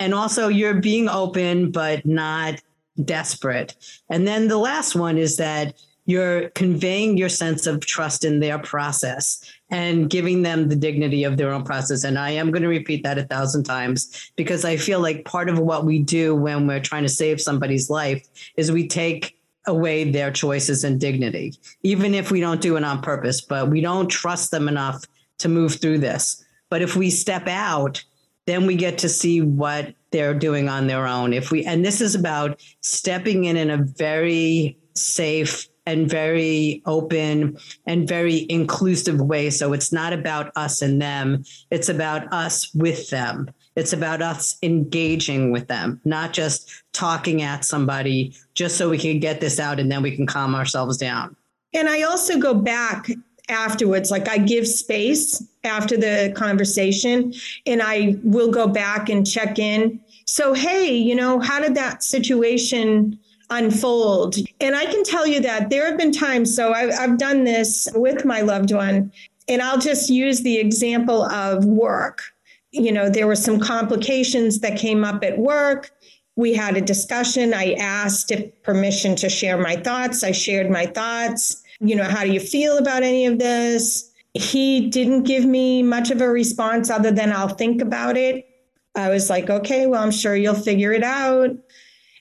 And 0.00 0.12
also 0.12 0.48
you're 0.48 0.80
being 0.80 1.08
open 1.08 1.70
but 1.70 2.04
not 2.04 2.60
desperate. 3.04 3.74
And 4.10 4.26
then 4.26 4.48
the 4.48 4.58
last 4.58 4.94
one 4.94 5.18
is 5.18 5.36
that 5.36 5.74
you're 6.04 6.50
conveying 6.50 7.16
your 7.16 7.28
sense 7.28 7.66
of 7.66 7.80
trust 7.80 8.24
in 8.24 8.40
their 8.40 8.58
process 8.58 9.40
and 9.70 10.10
giving 10.10 10.42
them 10.42 10.68
the 10.68 10.76
dignity 10.76 11.24
of 11.24 11.36
their 11.36 11.52
own 11.52 11.62
process. 11.62 12.02
And 12.04 12.18
I 12.18 12.30
am 12.30 12.50
going 12.50 12.62
to 12.62 12.68
repeat 12.68 13.04
that 13.04 13.18
a 13.18 13.24
thousand 13.24 13.64
times 13.64 14.32
because 14.36 14.64
I 14.64 14.76
feel 14.76 15.00
like 15.00 15.24
part 15.24 15.48
of 15.48 15.58
what 15.58 15.84
we 15.84 16.00
do 16.00 16.34
when 16.34 16.66
we're 16.66 16.80
trying 16.80 17.04
to 17.04 17.08
save 17.08 17.40
somebody's 17.40 17.88
life 17.88 18.26
is 18.56 18.72
we 18.72 18.88
take 18.88 19.38
away 19.66 20.10
their 20.10 20.32
choices 20.32 20.82
and 20.82 20.98
dignity, 20.98 21.54
even 21.84 22.14
if 22.14 22.32
we 22.32 22.40
don't 22.40 22.60
do 22.60 22.76
it 22.76 22.82
on 22.82 23.00
purpose, 23.00 23.40
but 23.40 23.70
we 23.70 23.80
don't 23.80 24.08
trust 24.08 24.50
them 24.50 24.68
enough 24.68 25.04
to 25.38 25.48
move 25.48 25.80
through 25.80 25.98
this. 25.98 26.44
But 26.68 26.82
if 26.82 26.96
we 26.96 27.10
step 27.10 27.46
out, 27.46 28.02
then 28.46 28.66
we 28.66 28.74
get 28.74 28.98
to 28.98 29.08
see 29.08 29.40
what 29.40 29.94
they're 30.12 30.34
doing 30.34 30.68
on 30.68 30.86
their 30.86 31.06
own. 31.06 31.32
If 31.32 31.50
we, 31.50 31.64
and 31.64 31.84
this 31.84 32.00
is 32.00 32.14
about 32.14 32.62
stepping 32.80 33.44
in 33.44 33.56
in 33.56 33.70
a 33.70 33.78
very 33.78 34.78
safe 34.94 35.68
and 35.86 36.08
very 36.08 36.82
open 36.86 37.58
and 37.86 38.06
very 38.06 38.46
inclusive 38.48 39.20
way. 39.20 39.50
So 39.50 39.72
it's 39.72 39.92
not 39.92 40.12
about 40.12 40.52
us 40.54 40.80
and 40.80 41.02
them, 41.02 41.44
it's 41.70 41.88
about 41.88 42.32
us 42.32 42.72
with 42.74 43.10
them. 43.10 43.50
It's 43.74 43.92
about 43.92 44.20
us 44.20 44.58
engaging 44.62 45.50
with 45.50 45.66
them, 45.68 46.00
not 46.04 46.34
just 46.34 46.70
talking 46.92 47.42
at 47.42 47.64
somebody 47.64 48.36
just 48.54 48.76
so 48.76 48.90
we 48.90 48.98
can 48.98 49.18
get 49.18 49.40
this 49.40 49.58
out 49.58 49.80
and 49.80 49.90
then 49.90 50.02
we 50.02 50.14
can 50.14 50.26
calm 50.26 50.54
ourselves 50.54 50.98
down. 50.98 51.34
And 51.72 51.88
I 51.88 52.02
also 52.02 52.38
go 52.38 52.52
back 52.52 53.08
afterwards. 53.48 54.10
Like 54.10 54.28
I 54.28 54.38
give 54.38 54.68
space 54.68 55.42
after 55.64 55.96
the 55.96 56.32
conversation 56.36 57.32
and 57.66 57.82
I 57.82 58.16
will 58.22 58.50
go 58.50 58.66
back 58.66 59.08
and 59.08 59.26
check 59.26 59.58
in. 59.58 60.00
So, 60.26 60.54
hey, 60.54 60.94
you 60.94 61.14
know, 61.14 61.40
how 61.40 61.60
did 61.60 61.74
that 61.74 62.02
situation 62.02 63.18
unfold? 63.50 64.36
And 64.60 64.74
I 64.74 64.86
can 64.86 65.04
tell 65.04 65.26
you 65.26 65.40
that 65.40 65.70
there 65.70 65.86
have 65.86 65.98
been 65.98 66.12
times, 66.12 66.54
so 66.54 66.72
I've, 66.72 66.92
I've 66.98 67.18
done 67.18 67.44
this 67.44 67.88
with 67.94 68.24
my 68.24 68.40
loved 68.40 68.72
one, 68.72 69.12
and 69.48 69.60
I'll 69.60 69.78
just 69.78 70.08
use 70.08 70.40
the 70.40 70.58
example 70.58 71.24
of 71.24 71.64
work. 71.64 72.22
You 72.70 72.92
know, 72.92 73.10
there 73.10 73.26
were 73.26 73.36
some 73.36 73.60
complications 73.60 74.60
that 74.60 74.78
came 74.78 75.04
up 75.04 75.22
at 75.22 75.38
work. 75.38 75.90
We 76.36 76.54
had 76.54 76.76
a 76.76 76.80
discussion. 76.80 77.52
I 77.52 77.74
asked 77.74 78.30
if 78.30 78.62
permission 78.62 79.16
to 79.16 79.28
share 79.28 79.58
my 79.58 79.76
thoughts. 79.76 80.24
I 80.24 80.32
shared 80.32 80.70
my 80.70 80.86
thoughts 80.86 81.62
you 81.82 81.96
know, 81.96 82.04
how 82.04 82.22
do 82.22 82.32
you 82.32 82.40
feel 82.40 82.78
about 82.78 83.02
any 83.02 83.26
of 83.26 83.38
this? 83.38 84.11
He 84.34 84.88
didn't 84.88 85.24
give 85.24 85.44
me 85.44 85.82
much 85.82 86.10
of 86.10 86.20
a 86.20 86.28
response 86.28 86.90
other 86.90 87.10
than 87.10 87.32
I'll 87.32 87.48
think 87.48 87.82
about 87.82 88.16
it. 88.16 88.46
I 88.94 89.08
was 89.08 89.30
like, 89.30 89.50
okay, 89.50 89.86
well, 89.86 90.02
I'm 90.02 90.10
sure 90.10 90.36
you'll 90.36 90.54
figure 90.54 90.92
it 90.92 91.02
out. 91.02 91.50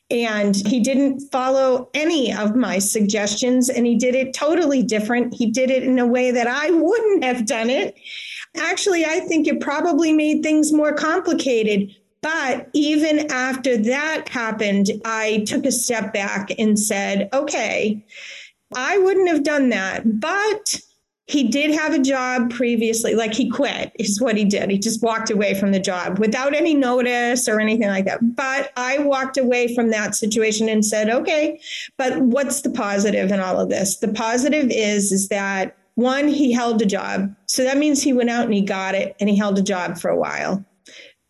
And 0.09 0.55
he 0.67 0.81
didn't 0.81 1.21
follow 1.31 1.89
any 1.93 2.33
of 2.33 2.53
my 2.53 2.79
suggestions 2.79 3.69
and 3.69 3.85
he 3.85 3.95
did 3.95 4.13
it 4.13 4.33
totally 4.33 4.83
different. 4.83 5.33
He 5.33 5.49
did 5.49 5.69
it 5.69 5.83
in 5.83 5.99
a 5.99 6.05
way 6.05 6.31
that 6.31 6.47
I 6.47 6.69
wouldn't 6.69 7.23
have 7.23 7.45
done 7.45 7.69
it. 7.69 7.95
Actually, 8.57 9.05
I 9.05 9.21
think 9.21 9.47
it 9.47 9.61
probably 9.61 10.11
made 10.11 10.43
things 10.43 10.73
more 10.73 10.93
complicated. 10.93 11.95
But 12.21 12.69
even 12.73 13.31
after 13.31 13.77
that 13.77 14.27
happened, 14.27 14.89
I 15.05 15.45
took 15.47 15.65
a 15.65 15.71
step 15.71 16.13
back 16.13 16.51
and 16.59 16.77
said, 16.77 17.29
okay, 17.31 18.05
I 18.75 18.97
wouldn't 18.97 19.29
have 19.29 19.43
done 19.43 19.69
that, 19.69 20.19
but 20.19 20.81
he 21.27 21.47
did 21.47 21.71
have 21.71 21.93
a 21.93 21.99
job 21.99 22.51
previously, 22.51 23.15
like 23.15 23.33
he 23.33 23.49
quit, 23.49 23.91
is 23.95 24.19
what 24.19 24.35
he 24.35 24.43
did. 24.43 24.69
He 24.69 24.77
just 24.77 25.01
walked 25.01 25.29
away 25.29 25.53
from 25.53 25.71
the 25.71 25.79
job 25.79 26.19
without 26.19 26.53
any 26.53 26.73
notice 26.73 27.47
or 27.47 27.59
anything 27.59 27.87
like 27.87 28.05
that. 28.05 28.35
But 28.35 28.71
I 28.75 28.99
walked 28.99 29.37
away 29.37 29.73
from 29.73 29.91
that 29.91 30.15
situation 30.15 30.67
and 30.67 30.85
said, 30.85 31.09
okay, 31.09 31.61
but 31.97 32.19
what's 32.21 32.61
the 32.61 32.69
positive 32.71 33.31
in 33.31 33.39
all 33.39 33.59
of 33.59 33.69
this? 33.69 33.97
The 33.97 34.09
positive 34.09 34.69
is, 34.71 35.11
is 35.11 35.29
that 35.29 35.77
one, 35.95 36.27
he 36.27 36.51
held 36.51 36.81
a 36.81 36.85
job. 36.85 37.33
So 37.45 37.63
that 37.63 37.77
means 37.77 38.01
he 38.01 38.13
went 38.13 38.29
out 38.29 38.45
and 38.45 38.53
he 38.53 38.61
got 38.61 38.95
it 38.95 39.15
and 39.19 39.29
he 39.29 39.35
held 39.35 39.57
a 39.57 39.63
job 39.63 39.99
for 39.99 40.09
a 40.09 40.17
while. 40.17 40.65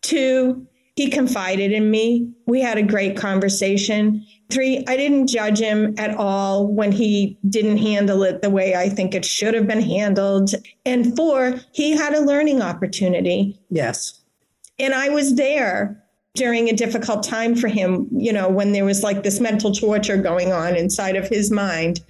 Two, 0.00 0.66
he 0.96 1.08
confided 1.08 1.72
in 1.72 1.90
me. 1.90 2.30
We 2.46 2.60
had 2.60 2.76
a 2.76 2.82
great 2.82 3.16
conversation. 3.16 4.26
Three, 4.50 4.84
I 4.86 4.96
didn't 4.96 5.28
judge 5.28 5.58
him 5.58 5.94
at 5.96 6.14
all 6.16 6.66
when 6.66 6.92
he 6.92 7.38
didn't 7.48 7.78
handle 7.78 8.22
it 8.22 8.42
the 8.42 8.50
way 8.50 8.74
I 8.74 8.90
think 8.90 9.14
it 9.14 9.24
should 9.24 9.54
have 9.54 9.66
been 9.66 9.80
handled. 9.80 10.50
And 10.84 11.16
four, 11.16 11.54
he 11.72 11.92
had 11.92 12.12
a 12.12 12.20
learning 12.20 12.60
opportunity. 12.60 13.58
Yes. 13.70 14.20
And 14.78 14.94
I 14.94 15.08
was 15.08 15.36
there 15.36 15.98
during 16.34 16.68
a 16.68 16.74
difficult 16.74 17.22
time 17.22 17.54
for 17.54 17.68
him, 17.68 18.08
you 18.12 18.32
know, 18.32 18.48
when 18.48 18.72
there 18.72 18.84
was 18.84 19.02
like 19.02 19.22
this 19.22 19.40
mental 19.40 19.72
torture 19.72 20.16
going 20.16 20.52
on 20.52 20.76
inside 20.76 21.16
of 21.16 21.28
his 21.28 21.50
mind. 21.50 22.00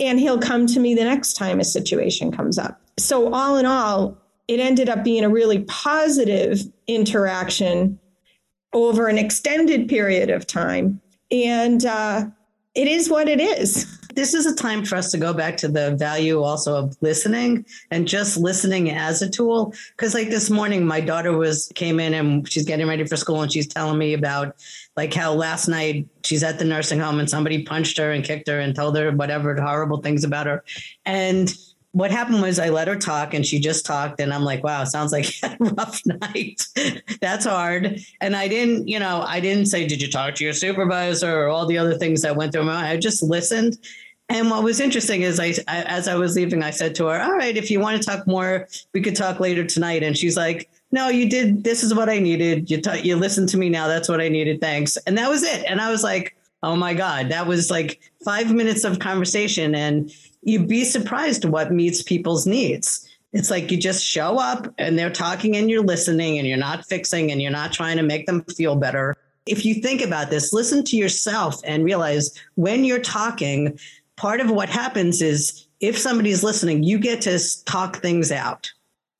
And 0.00 0.18
he'll 0.18 0.38
come 0.38 0.66
to 0.68 0.80
me 0.80 0.94
the 0.94 1.04
next 1.04 1.34
time 1.34 1.60
a 1.60 1.64
situation 1.64 2.32
comes 2.32 2.58
up. 2.58 2.80
So, 2.98 3.32
all 3.32 3.56
in 3.56 3.66
all, 3.66 4.18
it 4.48 4.58
ended 4.58 4.88
up 4.88 5.04
being 5.04 5.24
a 5.24 5.28
really 5.28 5.60
positive 5.60 6.60
interaction 6.86 7.98
over 8.72 9.08
an 9.08 9.18
extended 9.18 9.88
period 9.88 10.30
of 10.30 10.46
time. 10.46 11.00
And 11.30 11.84
uh, 11.84 12.26
it 12.74 12.88
is 12.88 13.10
what 13.10 13.28
it 13.28 13.40
is. 13.40 13.98
This 14.14 14.34
is 14.34 14.44
a 14.44 14.54
time 14.54 14.84
for 14.84 14.96
us 14.96 15.10
to 15.12 15.18
go 15.18 15.32
back 15.32 15.56
to 15.58 15.68
the 15.68 15.96
value 15.96 16.42
also 16.42 16.76
of 16.76 16.96
listening 17.00 17.64
and 17.90 18.06
just 18.06 18.36
listening 18.36 18.90
as 18.90 19.22
a 19.22 19.30
tool. 19.30 19.74
Because 19.96 20.12
like 20.14 20.28
this 20.28 20.50
morning, 20.50 20.86
my 20.86 21.00
daughter 21.00 21.36
was 21.36 21.72
came 21.74 21.98
in 21.98 22.12
and 22.12 22.50
she's 22.50 22.66
getting 22.66 22.86
ready 22.86 23.06
for 23.06 23.16
school 23.16 23.40
and 23.40 23.50
she's 23.50 23.66
telling 23.66 23.98
me 23.98 24.12
about 24.12 24.56
like 24.96 25.14
how 25.14 25.32
last 25.32 25.66
night 25.66 26.06
she's 26.24 26.42
at 26.42 26.58
the 26.58 26.64
nursing 26.64 26.98
home 26.98 27.20
and 27.20 27.30
somebody 27.30 27.62
punched 27.62 27.96
her 27.96 28.12
and 28.12 28.24
kicked 28.24 28.48
her 28.48 28.60
and 28.60 28.74
told 28.74 28.96
her 28.96 29.10
whatever 29.12 29.58
horrible 29.58 30.02
things 30.02 30.24
about 30.24 30.46
her. 30.46 30.62
And 31.06 31.54
what 31.92 32.10
happened 32.10 32.40
was 32.40 32.58
I 32.58 32.70
let 32.70 32.88
her 32.88 32.96
talk 32.96 33.34
and 33.34 33.44
she 33.44 33.60
just 33.60 33.84
talked 33.84 34.20
and 34.20 34.32
I'm 34.32 34.44
like, 34.44 34.64
wow, 34.64 34.84
sounds 34.84 35.12
like 35.12 35.26
a 35.42 35.56
rough 35.60 36.00
night. 36.06 36.62
That's 37.20 37.44
hard. 37.44 38.00
And 38.20 38.34
I 38.34 38.48
didn't, 38.48 38.88
you 38.88 38.98
know, 38.98 39.22
I 39.26 39.40
didn't 39.40 39.66
say, 39.66 39.86
did 39.86 40.00
you 40.00 40.10
talk 40.10 40.34
to 40.36 40.44
your 40.44 40.54
supervisor 40.54 41.30
or 41.30 41.48
all 41.48 41.66
the 41.66 41.78
other 41.78 41.94
things 41.94 42.22
that 42.22 42.34
went 42.34 42.52
through 42.52 42.64
my 42.64 42.74
mind. 42.74 42.86
I 42.86 42.96
just 42.96 43.22
listened. 43.22 43.78
And 44.30 44.50
what 44.50 44.62
was 44.62 44.80
interesting 44.80 45.22
is 45.22 45.38
I, 45.38 45.52
I, 45.68 45.82
as 45.82 46.08
I 46.08 46.14
was 46.14 46.34
leaving, 46.34 46.62
I 46.62 46.70
said 46.70 46.94
to 46.94 47.06
her, 47.06 47.20
all 47.20 47.32
right, 47.32 47.56
if 47.56 47.70
you 47.70 47.80
want 47.80 48.00
to 48.00 48.08
talk 48.08 48.26
more, 48.26 48.66
we 48.94 49.02
could 49.02 49.16
talk 49.16 49.40
later 49.40 49.64
tonight. 49.64 50.02
And 50.02 50.16
she's 50.16 50.36
like, 50.36 50.70
no, 50.90 51.08
you 51.08 51.28
did. 51.28 51.64
This 51.64 51.82
is 51.82 51.94
what 51.94 52.08
I 52.08 52.18
needed. 52.18 52.70
You 52.70 52.80
t- 52.80 53.00
you 53.00 53.16
listened 53.16 53.50
to 53.50 53.58
me 53.58 53.68
now. 53.68 53.88
That's 53.88 54.08
what 54.08 54.20
I 54.20 54.28
needed. 54.28 54.60
Thanks. 54.60 54.96
And 54.98 55.18
that 55.18 55.28
was 55.28 55.42
it. 55.42 55.64
And 55.66 55.80
I 55.80 55.90
was 55.90 56.02
like, 56.02 56.36
oh 56.62 56.76
my 56.76 56.94
god, 56.94 57.28
that 57.30 57.46
was 57.46 57.70
like 57.70 58.00
five 58.24 58.52
minutes 58.52 58.84
of 58.84 58.98
conversation, 58.98 59.74
and 59.74 60.12
you'd 60.42 60.68
be 60.68 60.84
surprised 60.84 61.44
what 61.44 61.72
meets 61.72 62.02
people's 62.02 62.46
needs. 62.46 63.08
It's 63.32 63.50
like 63.50 63.70
you 63.70 63.78
just 63.78 64.04
show 64.04 64.38
up 64.38 64.72
and 64.78 64.98
they're 64.98 65.10
talking 65.10 65.56
and 65.56 65.70
you're 65.70 65.82
listening 65.82 66.38
and 66.38 66.46
you're 66.46 66.58
not 66.58 66.84
fixing 66.84 67.32
and 67.32 67.40
you're 67.40 67.50
not 67.50 67.72
trying 67.72 67.96
to 67.96 68.02
make 68.02 68.26
them 68.26 68.44
feel 68.44 68.76
better. 68.76 69.16
If 69.46 69.64
you 69.64 69.76
think 69.76 70.02
about 70.02 70.30
this, 70.30 70.52
listen 70.52 70.84
to 70.84 70.96
yourself 70.96 71.60
and 71.64 71.84
realize 71.84 72.38
when 72.56 72.84
you're 72.84 73.00
talking, 73.00 73.78
part 74.16 74.40
of 74.40 74.50
what 74.50 74.68
happens 74.68 75.22
is 75.22 75.66
if 75.80 75.96
somebody's 75.96 76.44
listening, 76.44 76.82
you 76.82 76.98
get 76.98 77.22
to 77.22 77.64
talk 77.64 77.96
things 77.96 78.30
out. 78.30 78.70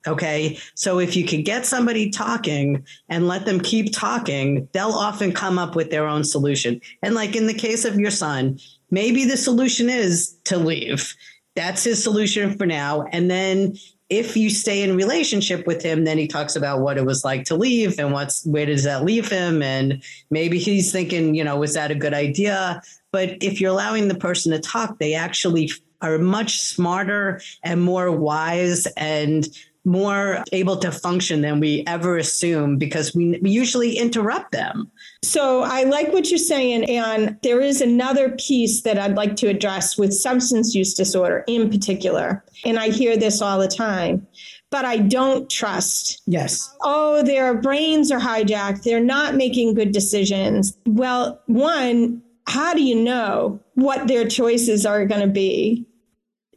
Okay. 0.07 0.59
So 0.75 0.99
if 0.99 1.17
you 1.17 1.25
can 1.25 1.43
get 1.43 1.65
somebody 1.65 2.11
talking 2.11 2.85
and 3.09 3.29
let 3.29 3.47
them 3.47 3.61
keep 3.61 3.93
talking, 3.93 4.69
they'll 4.73 4.91
often 4.91 5.33
come 5.33 5.59
up 5.59 5.77
with 5.77 5.91
their 5.91 6.07
own 6.07 6.25
solution. 6.25 6.81
And 7.03 7.15
like 7.15 7.37
in 7.37 7.47
the 7.47 7.55
case 7.55 7.85
of 7.85 7.99
your 7.99 8.11
son, 8.11 8.59
maybe 8.91 9.25
the 9.25 9.37
solution 9.37 9.89
is 9.89 10.37
to 10.45 10.59
leave. 10.59 11.15
That's 11.55 11.85
his 11.85 12.03
solution 12.03 12.57
for 12.57 12.67
now. 12.67 13.05
And 13.13 13.31
then 13.31 13.77
if 14.09 14.37
you 14.37 14.51
stay 14.51 14.83
in 14.83 14.97
relationship 14.97 15.67
with 15.67 15.83
him, 15.83 16.05
then 16.05 16.19
he 16.19 16.27
talks 16.27 16.57
about 16.57 16.81
what 16.81 16.99
it 16.99 17.07
was 17.07 17.25
like 17.25 17.45
to 17.45 17.55
leave 17.55 17.99
and 17.99 18.13
what's 18.13 18.45
where 18.45 18.67
does 18.67 18.85
that 18.85 19.05
leave 19.05 19.29
him? 19.29 19.63
And 19.63 20.03
maybe 20.31 20.59
he's 20.59 20.93
thinking, 20.93 21.35
you 21.35 21.45
know, 21.45 21.57
was 21.57 21.75
that 21.75 21.91
a 21.91 21.95
good 21.95 22.13
idea? 22.13 22.83
But 23.11 23.43
if 23.43 23.61
you're 23.61 23.71
allowing 23.71 24.09
the 24.09 24.15
person 24.15 24.53
to 24.53 24.59
talk, 24.59 24.99
they 24.99 25.15
actually 25.15 25.71
are 26.03 26.19
much 26.19 26.61
smarter 26.61 27.41
and 27.63 27.81
more 27.81 28.11
wise 28.11 28.87
and 28.97 29.49
more 29.85 30.45
able 30.53 30.77
to 30.77 30.93
function 30.93 31.41
than 31.41 31.59
we 31.59 31.83
ever 31.87 32.17
assume 32.17 32.79
because 32.79 33.15
we, 33.15 33.39
we 33.43 33.51
usually 33.51 33.97
interrupt 33.99 34.53
them. 34.53 34.91
So 35.25 35.63
I 35.63 35.83
like 35.85 36.13
what 36.13 36.31
you're 36.31 36.39
saying. 36.39 36.85
And 36.85 37.37
there 37.43 37.61
is 37.61 37.81
another 37.81 38.31
piece 38.31 38.83
that 38.83 38.99
I'd 38.99 39.17
like 39.17 39.35
to 39.37 39.49
address 39.49 39.99
with 39.99 40.15
substance 40.15 40.75
use 40.75 40.95
disorder 40.95 41.45
in 41.49 41.69
particular. 41.69 42.45
And 42.65 42.79
I 42.79 42.91
hear 42.91 43.17
this 43.17 43.43
all 43.43 43.59
the 43.59 43.69
time. 43.69 44.27
But 44.71 44.87
I 44.87 44.99
don't 44.99 45.51
trust. 45.51 46.23
Yes. 46.27 46.75
Oh, 46.81 47.23
their 47.23 47.53
brains 47.53 48.11
are 48.11 48.21
hijacked. 48.21 48.85
They're 48.85 49.01
not 49.01 49.35
making 49.35 49.75
good 49.75 49.93
decisions. 49.93 50.79
Well, 50.87 51.43
one, 51.45 52.23
how 52.47 52.73
do 52.73 52.83
you 52.83 52.95
know 52.95 53.61
what 53.75 54.09
their 54.09 54.27
choices 54.27 54.87
are 54.87 55.05
going 55.05 55.21
to 55.21 55.27
be? 55.27 55.87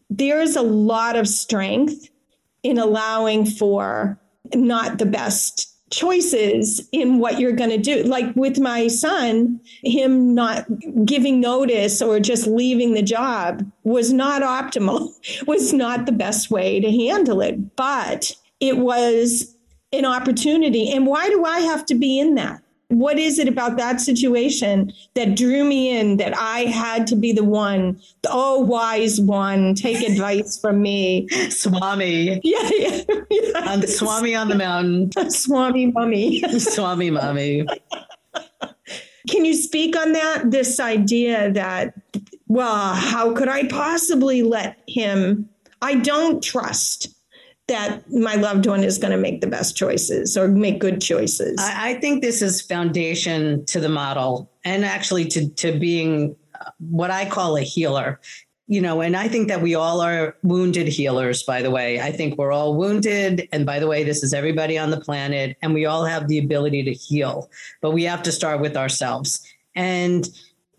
There's 0.10 0.55
a 0.55 0.62
lot 0.62 1.17
of 1.17 1.27
strength 1.27 2.10
in 2.66 2.80
allowing 2.80 3.46
for 3.46 4.20
not 4.56 4.98
the 4.98 5.06
best 5.06 5.72
choices 5.92 6.90
in 6.92 7.20
what 7.20 7.40
you're 7.40 7.52
going 7.52 7.70
to 7.70 7.78
do. 7.78 8.02
Like 8.04 8.36
with 8.36 8.60
my 8.60 8.88
son, 8.88 9.62
him 9.84 10.34
not 10.34 10.66
giving 11.06 11.40
notice 11.40 12.02
or 12.02 12.20
just 12.20 12.48
leaving 12.48 12.96
the 12.96 13.04
job 13.04 13.64
was 13.84 14.12
not 14.12 14.42
optimal, 14.42 15.14
was 15.48 15.74
not 15.74 16.08
the 16.08 16.12
best 16.12 16.50
way 16.50 16.80
to 16.80 16.92
handle 16.92 17.40
it. 17.40 17.76
But 17.76 18.36
it 18.60 18.80
was 18.80 19.56
an 19.94 20.06
opportunity. 20.06 20.92
And 20.92 21.06
why 21.06 21.30
do 21.30 21.46
I 21.46 21.60
have 21.60 21.86
to 21.86 21.96
be 21.96 22.20
in 22.20 22.34
that? 22.36 22.62
What 23.00 23.20
is 23.20 23.40
it 23.40 23.48
about 23.50 23.75
that 23.75 24.00
situation 24.00 24.94
that 25.16 25.36
drew 25.36 25.66
me 25.66 25.98
in 25.98 26.16
that 26.18 26.34
I 26.38 26.62
had 26.62 27.06
to 27.08 27.16
be 27.16 27.34
the 27.34 27.44
one, 27.44 28.00
the 28.22 28.30
oh 28.32 28.60
wise 28.60 29.20
one, 29.20 29.75
take 29.75 30.08
advice 30.08 30.58
from 30.58 30.82
me? 30.82 31.28
Swami. 31.50 32.42
Yeah, 32.46 32.70
yeah. 32.74 33.02
yeah. 33.30 33.72
On 33.72 33.86
Swami 33.88 34.36
on 34.36 34.50
the 34.50 34.56
mountain. 34.56 35.12
Swami 35.32 35.88
mummy. 35.88 36.42
Swami 36.60 37.10
mummy. 37.10 37.66
Can 39.30 39.46
you 39.46 39.56
speak 39.56 39.98
on 39.98 40.14
that? 40.14 40.52
This 40.52 40.80
idea 40.80 41.51
that, 41.51 41.96
well, 42.48 42.94
how 42.94 43.34
could 43.34 43.48
I 43.48 43.68
possibly 43.68 44.44
let 44.44 44.77
him? 44.88 45.50
I 45.81 45.96
don't 45.96 46.42
trust 46.42 47.15
that 47.68 48.10
my 48.12 48.36
loved 48.36 48.68
one 48.68 48.84
is 48.84 48.98
going 48.98 49.12
to 49.12 49.18
make 49.18 49.42
the 49.42 49.48
best 49.48 49.75
choices 49.75 50.38
or 50.38 50.48
make 50.48 50.80
good 50.80 51.01
choices. 51.01 51.58
I, 51.60 51.92
I, 51.92 51.94
think 51.96 52.22
this 52.22 52.42
is 52.42 52.62
foundation 52.62 53.66
to 53.66 53.80
the 53.80 53.90
model 53.90 54.51
and 54.64 54.86
actually 54.86 55.25
to, 55.30 55.50
to 55.50 55.78
being 55.78 56.36
uh, 56.54 56.70
what 56.80 57.10
I 57.10 57.28
call 57.28 57.58
a 57.58 57.62
healer. 57.62 58.20
You 58.68 58.82
know, 58.82 59.01
and 59.01 59.16
I 59.16 59.28
think 59.28 59.48
that 59.50 59.62
we 59.62 59.75
all 59.75 60.01
are 60.01 60.36
wounded 60.42 60.88
healers, 60.88 61.44
by 61.44 61.62
the 61.62 61.70
way. 61.70 62.01
I 62.01 62.12
think 62.12 62.36
we're 62.38 62.51
all 62.51 62.75
wounded. 62.75 63.48
And 63.51 63.64
by 63.64 63.80
the 63.80 63.86
way, 63.86 64.04
this 64.04 64.24
is 64.24 64.34
everybody 64.34 64.75
on 64.75 64.90
the 64.90 65.00
planet, 65.00 65.56
and 65.62 65.72
we 65.72 65.86
all 65.86 66.04
have 66.04 66.28
the 66.28 66.40
ability 66.40 66.82
to 66.84 66.92
heal, 66.92 67.48
but 67.82 67.92
we 67.92 68.04
have 68.06 68.24
to 68.24 68.32
start 68.32 68.62
with 68.62 68.75
ourselves. 68.75 69.40
And 69.75 70.28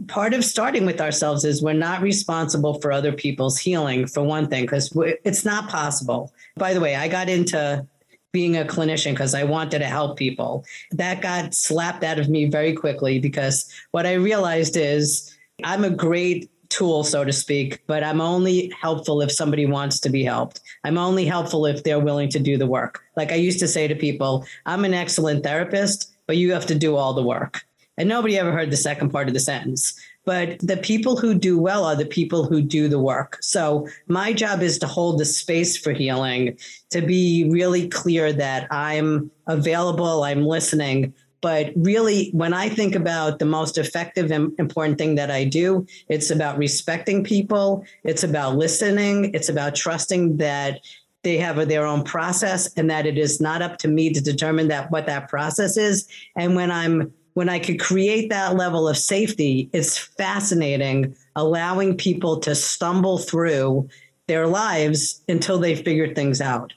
part 0.08 0.34
of 0.34 0.44
starting 0.44 0.86
with 0.86 1.00
ourselves 1.00 1.44
is 1.44 1.62
we're 1.62 1.72
not 1.72 2.02
responsible 2.02 2.80
for 2.80 2.92
other 2.92 3.12
people's 3.12 3.58
healing, 3.58 4.06
for 4.06 4.22
one 4.22 4.48
thing, 4.48 4.64
because 4.64 4.92
it's 5.24 5.44
not 5.44 5.68
possible. 5.68 6.32
By 6.56 6.74
the 6.74 6.80
way, 6.80 6.96
I 6.96 7.08
got 7.08 7.28
into 7.28 7.86
being 8.32 8.56
a 8.56 8.64
clinician 8.64 9.12
because 9.12 9.34
I 9.34 9.44
wanted 9.44 9.78
to 9.78 9.86
help 9.86 10.18
people. 10.18 10.64
That 10.92 11.22
got 11.22 11.54
slapped 11.54 12.04
out 12.04 12.18
of 12.18 12.28
me 12.28 12.44
very 12.44 12.74
quickly 12.74 13.18
because 13.18 13.70
what 13.92 14.06
I 14.06 14.14
realized 14.14 14.76
is 14.76 15.34
I'm 15.64 15.84
a 15.84 15.90
great 15.90 16.50
tool, 16.68 17.04
so 17.04 17.24
to 17.24 17.32
speak, 17.32 17.82
but 17.86 18.04
I'm 18.04 18.20
only 18.20 18.70
helpful 18.78 19.22
if 19.22 19.32
somebody 19.32 19.66
wants 19.66 20.00
to 20.00 20.10
be 20.10 20.22
helped. 20.22 20.60
I'm 20.84 20.98
only 20.98 21.24
helpful 21.24 21.64
if 21.64 21.82
they're 21.82 22.00
willing 22.00 22.28
to 22.30 22.38
do 22.38 22.58
the 22.58 22.66
work. 22.66 23.02
Like 23.16 23.32
I 23.32 23.36
used 23.36 23.60
to 23.60 23.68
say 23.68 23.88
to 23.88 23.94
people, 23.94 24.44
I'm 24.66 24.84
an 24.84 24.92
excellent 24.92 25.42
therapist, 25.42 26.12
but 26.26 26.36
you 26.36 26.52
have 26.52 26.66
to 26.66 26.74
do 26.74 26.96
all 26.96 27.14
the 27.14 27.22
work. 27.22 27.64
And 27.98 28.08
nobody 28.08 28.38
ever 28.38 28.52
heard 28.52 28.70
the 28.70 28.76
second 28.76 29.10
part 29.10 29.28
of 29.28 29.34
the 29.34 29.40
sentence. 29.40 29.98
But 30.24 30.58
the 30.58 30.76
people 30.76 31.16
who 31.16 31.34
do 31.34 31.56
well 31.58 31.84
are 31.84 31.94
the 31.94 32.04
people 32.04 32.44
who 32.44 32.60
do 32.60 32.88
the 32.88 32.98
work. 32.98 33.38
So 33.40 33.88
my 34.08 34.32
job 34.32 34.60
is 34.60 34.78
to 34.80 34.86
hold 34.86 35.20
the 35.20 35.24
space 35.24 35.76
for 35.76 35.92
healing, 35.92 36.58
to 36.90 37.00
be 37.00 37.48
really 37.48 37.88
clear 37.88 38.32
that 38.32 38.66
I'm 38.72 39.30
available, 39.46 40.24
I'm 40.24 40.44
listening. 40.44 41.14
But 41.40 41.72
really, 41.76 42.30
when 42.30 42.52
I 42.52 42.68
think 42.68 42.96
about 42.96 43.38
the 43.38 43.44
most 43.44 43.78
effective 43.78 44.32
and 44.32 44.52
important 44.58 44.98
thing 44.98 45.14
that 45.14 45.30
I 45.30 45.44
do, 45.44 45.86
it's 46.08 46.30
about 46.30 46.58
respecting 46.58 47.22
people, 47.22 47.84
it's 48.02 48.24
about 48.24 48.56
listening, 48.56 49.32
it's 49.32 49.48
about 49.48 49.76
trusting 49.76 50.38
that 50.38 50.80
they 51.22 51.36
have 51.36 51.68
their 51.68 51.86
own 51.86 52.02
process 52.02 52.72
and 52.76 52.90
that 52.90 53.06
it 53.06 53.16
is 53.16 53.40
not 53.40 53.62
up 53.62 53.78
to 53.78 53.88
me 53.88 54.12
to 54.12 54.20
determine 54.20 54.68
that 54.68 54.90
what 54.90 55.06
that 55.06 55.28
process 55.28 55.76
is. 55.76 56.08
And 56.36 56.56
when 56.56 56.72
I'm 56.72 57.12
when 57.36 57.50
I 57.50 57.58
could 57.58 57.78
create 57.78 58.30
that 58.30 58.56
level 58.56 58.88
of 58.88 58.96
safety, 58.96 59.68
it's 59.74 59.98
fascinating 59.98 61.14
allowing 61.34 61.94
people 61.94 62.40
to 62.40 62.54
stumble 62.54 63.18
through 63.18 63.90
their 64.26 64.46
lives 64.46 65.20
until 65.28 65.58
they 65.58 65.74
figure 65.74 66.14
things 66.14 66.40
out. 66.40 66.72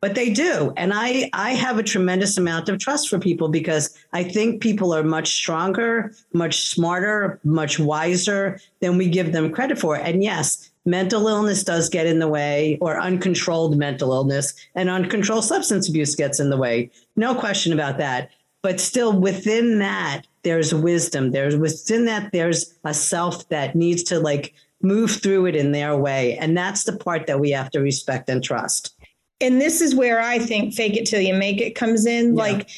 But 0.00 0.14
they 0.14 0.30
do. 0.30 0.72
And 0.78 0.94
I, 0.94 1.28
I 1.34 1.50
have 1.50 1.76
a 1.76 1.82
tremendous 1.82 2.38
amount 2.38 2.70
of 2.70 2.78
trust 2.78 3.10
for 3.10 3.18
people 3.18 3.50
because 3.50 3.98
I 4.14 4.22
think 4.24 4.62
people 4.62 4.94
are 4.94 5.02
much 5.02 5.28
stronger, 5.28 6.14
much 6.32 6.62
smarter, 6.70 7.38
much 7.44 7.78
wiser 7.78 8.58
than 8.80 8.96
we 8.96 9.10
give 9.10 9.32
them 9.32 9.52
credit 9.52 9.78
for. 9.78 9.96
And 9.96 10.22
yes, 10.22 10.70
mental 10.86 11.28
illness 11.28 11.62
does 11.62 11.90
get 11.90 12.06
in 12.06 12.18
the 12.18 12.28
way, 12.28 12.78
or 12.80 12.98
uncontrolled 12.98 13.76
mental 13.76 14.14
illness 14.14 14.54
and 14.74 14.88
uncontrolled 14.88 15.44
substance 15.44 15.86
abuse 15.86 16.14
gets 16.14 16.40
in 16.40 16.48
the 16.48 16.56
way. 16.56 16.90
No 17.14 17.34
question 17.34 17.74
about 17.74 17.98
that 17.98 18.30
but 18.62 18.80
still 18.80 19.18
within 19.18 19.78
that 19.78 20.22
there's 20.42 20.74
wisdom. 20.74 21.30
There's 21.30 21.56
within 21.56 22.04
that 22.06 22.32
there's 22.32 22.74
a 22.84 22.94
self 22.94 23.48
that 23.48 23.76
needs 23.76 24.02
to 24.04 24.18
like 24.18 24.54
move 24.82 25.10
through 25.10 25.46
it 25.46 25.56
in 25.56 25.72
their 25.72 25.96
way. 25.96 26.36
And 26.38 26.56
that's 26.56 26.84
the 26.84 26.96
part 26.96 27.26
that 27.26 27.40
we 27.40 27.50
have 27.50 27.70
to 27.72 27.80
respect 27.80 28.28
and 28.28 28.42
trust. 28.42 28.94
And 29.40 29.60
this 29.60 29.80
is 29.80 29.94
where 29.94 30.20
i 30.20 30.38
think 30.38 30.74
fake 30.74 30.96
it 30.96 31.06
till 31.06 31.20
you 31.20 31.34
make 31.34 31.60
it 31.60 31.74
comes 31.74 32.06
in. 32.06 32.34
Yeah. 32.34 32.42
like 32.42 32.70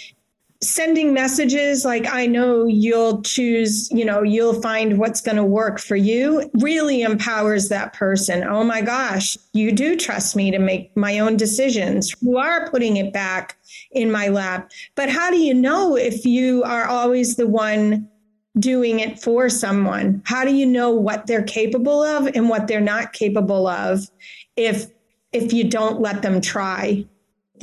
sending 0.63 1.15
messages 1.15 1.87
like 1.87 2.07
i 2.13 2.27
know 2.27 2.67
you'll 2.67 3.23
choose 3.23 3.91
you 3.91 4.05
know 4.05 4.23
you'll 4.23 4.61
find 4.61 4.99
what's 4.99 5.23
going 5.23 5.39
to 5.39 5.45
work 5.45 5.81
for 5.81 5.97
you 5.97 6.51
really 6.61 7.03
empowers 7.03 7.69
that 7.69 7.93
person. 7.93 8.45
Oh 8.45 8.63
my 8.63 8.83
gosh 8.83 9.39
you 9.53 9.73
do 9.73 9.97
trust 9.97 10.37
me 10.37 10.51
to 10.51 10.59
make 10.59 10.97
my 10.97 11.19
own 11.19 11.37
decisions. 11.37 12.15
You 12.21 12.39
are 12.39 12.71
putting 12.71 12.97
it 12.97 13.13
back 13.13 13.57
in 13.91 14.11
my 14.11 14.29
lap. 14.29 14.71
But 14.95 15.11
how 15.11 15.31
do 15.31 15.39
you 15.39 15.55
know 15.55 15.97
if 15.97 16.25
you 16.25 16.63
are 16.63 16.85
always 16.85 17.37
the 17.37 17.47
one 17.47 18.09
doing 18.59 19.01
it 19.01 19.21
for 19.21 19.49
someone? 19.49 20.23
How 20.25 20.45
do 20.45 20.55
you 20.55 20.67
know 20.67 20.91
what 20.91 21.27
they're 21.27 21.43
capable 21.43 22.03
of 22.03 22.29
and 22.35 22.49
what 22.49 22.67
they're 22.67 22.81
not 22.81 23.13
capable 23.13 23.67
of 23.67 24.09
if 24.57 24.87
if 25.33 25.53
you 25.53 25.65
don't 25.65 26.01
let 26.01 26.23
them 26.23 26.41
try? 26.41 27.05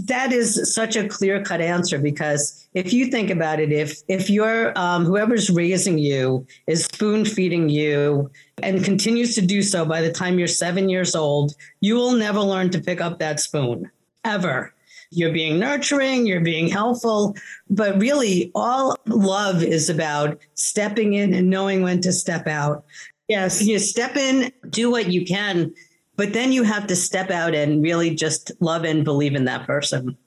That 0.03 0.31
is 0.31 0.73
such 0.73 0.95
a 0.95 1.07
clear 1.07 1.43
cut 1.43 1.59
answer 1.59 1.97
because 1.97 2.66
if 2.77 2.93
you 2.93 3.07
think 3.07 3.31
about 3.31 3.59
it, 3.59 3.71
if 3.71 4.01
if 4.07 4.29
you're 4.29 4.77
um, 4.77 5.03
whoever's 5.03 5.49
raising 5.49 5.97
you 5.97 6.45
is 6.67 6.85
spoon 6.85 7.25
feeding 7.25 7.69
you 7.69 8.29
and 8.61 8.83
continues 8.83 9.33
to 9.33 9.41
do 9.41 9.63
so 9.63 9.83
by 9.83 9.99
the 10.01 10.11
time 10.11 10.37
you're 10.37 10.47
seven 10.47 10.87
years 10.87 11.15
old, 11.15 11.55
you 11.81 11.95
will 11.95 12.11
never 12.11 12.39
learn 12.39 12.69
to 12.69 12.79
pick 12.79 13.01
up 13.01 13.17
that 13.17 13.39
spoon 13.39 13.89
ever. 14.23 14.73
you're 15.11 15.31
being 15.31 15.59
nurturing, 15.59 16.25
you're 16.25 16.41
being 16.41 16.67
helpful. 16.67 17.35
But 17.69 17.99
really, 17.99 18.51
all 18.53 18.95
love 19.07 19.63
is 19.63 19.89
about 19.89 20.39
stepping 20.55 21.13
in 21.13 21.33
and 21.33 21.49
knowing 21.49 21.81
when 21.81 22.01
to 22.01 22.11
step 22.11 22.47
out. 22.47 22.85
Yes. 23.27 23.61
You 23.63 23.79
step 23.79 24.15
in, 24.15 24.51
do 24.69 24.91
what 24.91 25.11
you 25.11 25.25
can, 25.25 25.73
but 26.15 26.33
then 26.33 26.51
you 26.51 26.63
have 26.63 26.87
to 26.87 26.95
step 26.95 27.29
out 27.29 27.55
and 27.55 27.83
really 27.83 28.15
just 28.15 28.51
love 28.59 28.83
and 28.83 29.03
believe 29.03 29.35
in 29.35 29.45
that 29.45 29.65
person. 29.65 30.17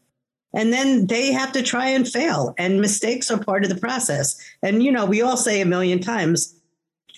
And 0.52 0.72
then 0.72 1.06
they 1.06 1.32
have 1.32 1.52
to 1.52 1.62
try 1.62 1.88
and 1.88 2.08
fail, 2.08 2.54
and 2.58 2.80
mistakes 2.80 3.30
are 3.30 3.42
part 3.42 3.62
of 3.62 3.70
the 3.70 3.76
process. 3.76 4.36
And, 4.62 4.82
you 4.82 4.90
know, 4.90 5.06
we 5.06 5.22
all 5.22 5.36
say 5.36 5.60
a 5.60 5.66
million 5.66 6.00
times 6.00 6.54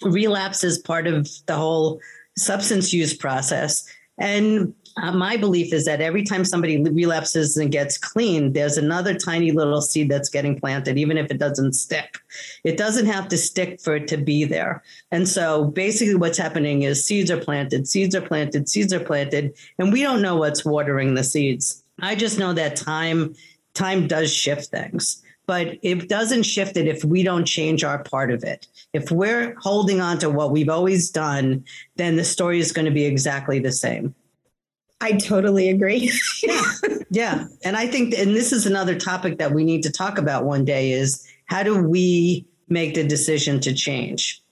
relapse 0.03 0.65
is 0.65 0.79
part 0.79 1.07
of 1.07 1.29
the 1.47 1.55
whole 1.55 2.01
substance 2.37 2.93
use 2.93 3.15
process. 3.15 3.85
And 4.19 4.75
uh, 4.99 5.13
my 5.13 5.37
belief 5.37 5.73
is 5.73 5.87
that 5.87 6.01
every 6.01 6.23
time 6.23 6.45
somebody 6.45 6.83
relapses 6.83 7.57
and 7.57 7.73
gets 7.73 7.97
clean, 7.97 8.53
there's 8.53 8.77
another 8.77 9.15
tiny 9.15 9.51
little 9.51 9.81
seed 9.81 10.11
that's 10.11 10.29
getting 10.29 10.59
planted, 10.59 10.99
even 10.99 11.17
if 11.17 11.31
it 11.31 11.39
doesn't 11.39 11.73
stick. 11.73 12.19
It 12.65 12.77
doesn't 12.77 13.07
have 13.07 13.29
to 13.29 13.39
stick 13.39 13.81
for 13.81 13.97
it 13.97 14.07
to 14.09 14.19
be 14.19 14.45
there. 14.45 14.83
And 15.11 15.27
so 15.27 15.65
basically, 15.65 16.17
what's 16.17 16.39
happening 16.39 16.83
is 16.83 17.05
seeds 17.05 17.31
are 17.31 17.41
planted, 17.41 17.89
seeds 17.89 18.15
are 18.15 18.21
planted, 18.21 18.69
seeds 18.69 18.93
are 18.93 19.01
planted, 19.01 19.55
and 19.79 19.93
we 19.93 20.03
don't 20.03 20.23
know 20.23 20.37
what's 20.37 20.65
watering 20.65 21.15
the 21.15 21.25
seeds. 21.25 21.82
I 22.03 22.15
just 22.15 22.39
know 22.39 22.53
that 22.53 22.77
time 22.77 23.35
time 23.75 24.07
does 24.07 24.33
shift 24.33 24.67
things 24.67 25.23
but 25.47 25.79
it 25.83 26.09
doesn't 26.09 26.45
shift 26.45 26.77
it 26.77 26.87
if 26.87 27.05
we 27.05 27.23
don't 27.23 27.45
change 27.45 27.85
our 27.85 28.03
part 28.03 28.31
of 28.31 28.45
it. 28.45 28.67
If 28.93 29.11
we're 29.11 29.55
holding 29.61 30.01
on 30.01 30.19
to 30.19 30.31
what 30.31 30.51
we've 30.51 30.69
always 30.69 31.11
done, 31.11 31.65
then 31.97 32.17
the 32.17 32.25
story 32.25 32.59
is 32.61 32.73
going 32.73 32.85
to 32.85 32.91
be 32.91 33.05
exactly 33.05 33.59
the 33.59 33.73
same. 33.73 34.15
I 35.01 35.13
totally 35.13 35.69
agree. 35.69 36.13
yeah. 36.43 36.63
Yeah. 37.15 37.49
And 37.63 37.77
I 37.77 37.89
think, 37.89 38.15
and 38.15 38.35
this 38.35 38.55
is 38.55 38.65
another 38.65 38.99
topic 38.99 39.37
that 39.37 39.53
we 39.53 39.65
need 39.65 39.83
to 39.83 39.93
talk 39.93 40.17
about 40.17 40.47
one 40.47 40.65
day 40.65 40.93
is 40.93 41.23
how 41.45 41.63
do 41.63 41.77
we 41.87 42.47
make 42.71 42.95
the 42.95 43.07
decision 43.07 43.61
to 43.61 43.75
change? 43.75 44.43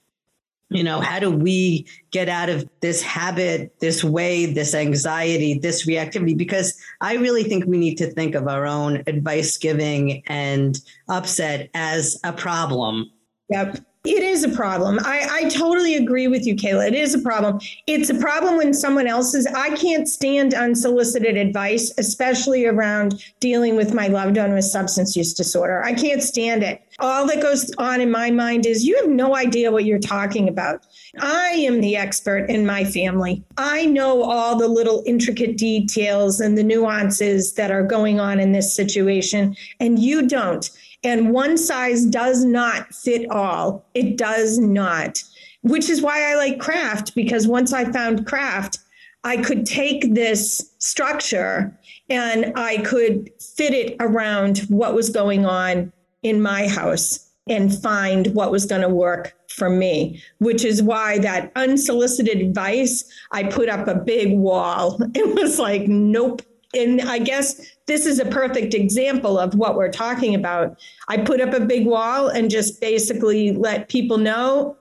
You 0.73 0.85
know, 0.85 1.01
how 1.01 1.19
do 1.19 1.29
we 1.29 1.85
get 2.11 2.29
out 2.29 2.47
of 2.47 2.67
this 2.79 3.01
habit, 3.01 3.77
this 3.81 4.05
way, 4.05 4.45
this 4.45 4.73
anxiety, 4.73 5.59
this 5.59 5.85
reactivity? 5.85 6.37
Because 6.37 6.79
I 7.01 7.15
really 7.15 7.43
think 7.43 7.65
we 7.65 7.77
need 7.77 7.95
to 7.97 8.09
think 8.09 8.35
of 8.35 8.47
our 8.47 8.65
own 8.65 9.03
advice 9.05 9.57
giving 9.57 10.23
and 10.27 10.79
upset 11.09 11.69
as 11.73 12.17
a 12.23 12.31
problem. 12.31 13.11
Yep. 13.49 13.79
It 14.03 14.23
is 14.23 14.43
a 14.43 14.49
problem. 14.49 14.97
I, 15.03 15.27
I 15.31 15.49
totally 15.49 15.95
agree 15.95 16.27
with 16.27 16.43
you, 16.43 16.55
Kayla. 16.55 16.87
It 16.87 16.95
is 16.95 17.13
a 17.13 17.19
problem. 17.19 17.59
It's 17.85 18.09
a 18.09 18.15
problem 18.15 18.57
when 18.57 18.73
someone 18.73 19.05
else's. 19.05 19.45
I 19.45 19.75
can't 19.75 20.09
stand 20.09 20.55
unsolicited 20.55 21.37
advice, 21.37 21.93
especially 21.99 22.65
around 22.65 23.23
dealing 23.39 23.75
with 23.75 23.93
my 23.93 24.07
loved 24.07 24.37
one 24.37 24.55
with 24.55 24.65
substance 24.65 25.15
use 25.15 25.35
disorder. 25.35 25.83
I 25.83 25.93
can't 25.93 26.23
stand 26.23 26.63
it. 26.63 26.81
All 26.97 27.27
that 27.27 27.43
goes 27.43 27.71
on 27.77 28.01
in 28.01 28.09
my 28.09 28.31
mind 28.31 28.65
is 28.65 28.83
you 28.83 28.95
have 28.97 29.09
no 29.09 29.35
idea 29.35 29.71
what 29.71 29.85
you're 29.85 29.99
talking 29.99 30.49
about. 30.49 30.83
I 31.19 31.49
am 31.49 31.79
the 31.79 31.95
expert 31.95 32.49
in 32.49 32.65
my 32.65 32.83
family. 32.83 33.43
I 33.57 33.85
know 33.85 34.23
all 34.23 34.55
the 34.55 34.67
little 34.67 35.03
intricate 35.05 35.57
details 35.57 36.39
and 36.39 36.57
the 36.57 36.63
nuances 36.63 37.53
that 37.53 37.69
are 37.69 37.83
going 37.83 38.19
on 38.19 38.39
in 38.39 38.51
this 38.51 38.75
situation, 38.75 39.55
and 39.79 39.99
you 39.99 40.27
don't. 40.27 40.71
And 41.03 41.31
one 41.31 41.57
size 41.57 42.05
does 42.05 42.45
not 42.45 42.93
fit 42.93 43.29
all. 43.31 43.85
It 43.93 44.17
does 44.17 44.59
not, 44.59 45.23
which 45.61 45.89
is 45.89 46.01
why 46.01 46.31
I 46.31 46.35
like 46.35 46.59
CRAFT, 46.59 47.15
because 47.15 47.47
once 47.47 47.73
I 47.73 47.91
found 47.91 48.27
CRAFT, 48.27 48.77
I 49.23 49.37
could 49.37 49.65
take 49.65 50.13
this 50.13 50.71
structure 50.79 51.77
and 52.09 52.53
I 52.55 52.77
could 52.77 53.31
fit 53.39 53.73
it 53.73 53.95
around 53.99 54.59
what 54.69 54.93
was 54.93 55.09
going 55.09 55.45
on 55.45 55.91
in 56.23 56.41
my 56.41 56.67
house 56.67 57.27
and 57.47 57.75
find 57.81 58.27
what 58.35 58.51
was 58.51 58.65
going 58.65 58.81
to 58.81 58.89
work 58.89 59.35
for 59.49 59.69
me, 59.69 60.21
which 60.39 60.63
is 60.63 60.81
why 60.81 61.17
that 61.19 61.51
unsolicited 61.55 62.39
advice, 62.39 63.03
I 63.31 63.43
put 63.43 63.69
up 63.69 63.87
a 63.87 63.95
big 63.95 64.37
wall. 64.37 64.99
It 65.15 65.35
was 65.35 65.59
like, 65.59 65.87
nope, 65.87 66.41
and 66.73 67.01
I 67.01 67.19
guess 67.19 67.59
this 67.91 68.05
is 68.05 68.19
a 68.19 68.25
perfect 68.25 68.73
example 68.73 69.37
of 69.37 69.53
what 69.55 69.75
we're 69.75 69.91
talking 69.91 70.33
about. 70.33 70.79
I 71.09 71.17
put 71.17 71.41
up 71.41 71.53
a 71.53 71.59
big 71.59 71.85
wall 71.85 72.29
and 72.29 72.49
just 72.49 72.79
basically 72.79 73.51
let 73.51 73.89
people 73.89 74.17
know 74.17 74.77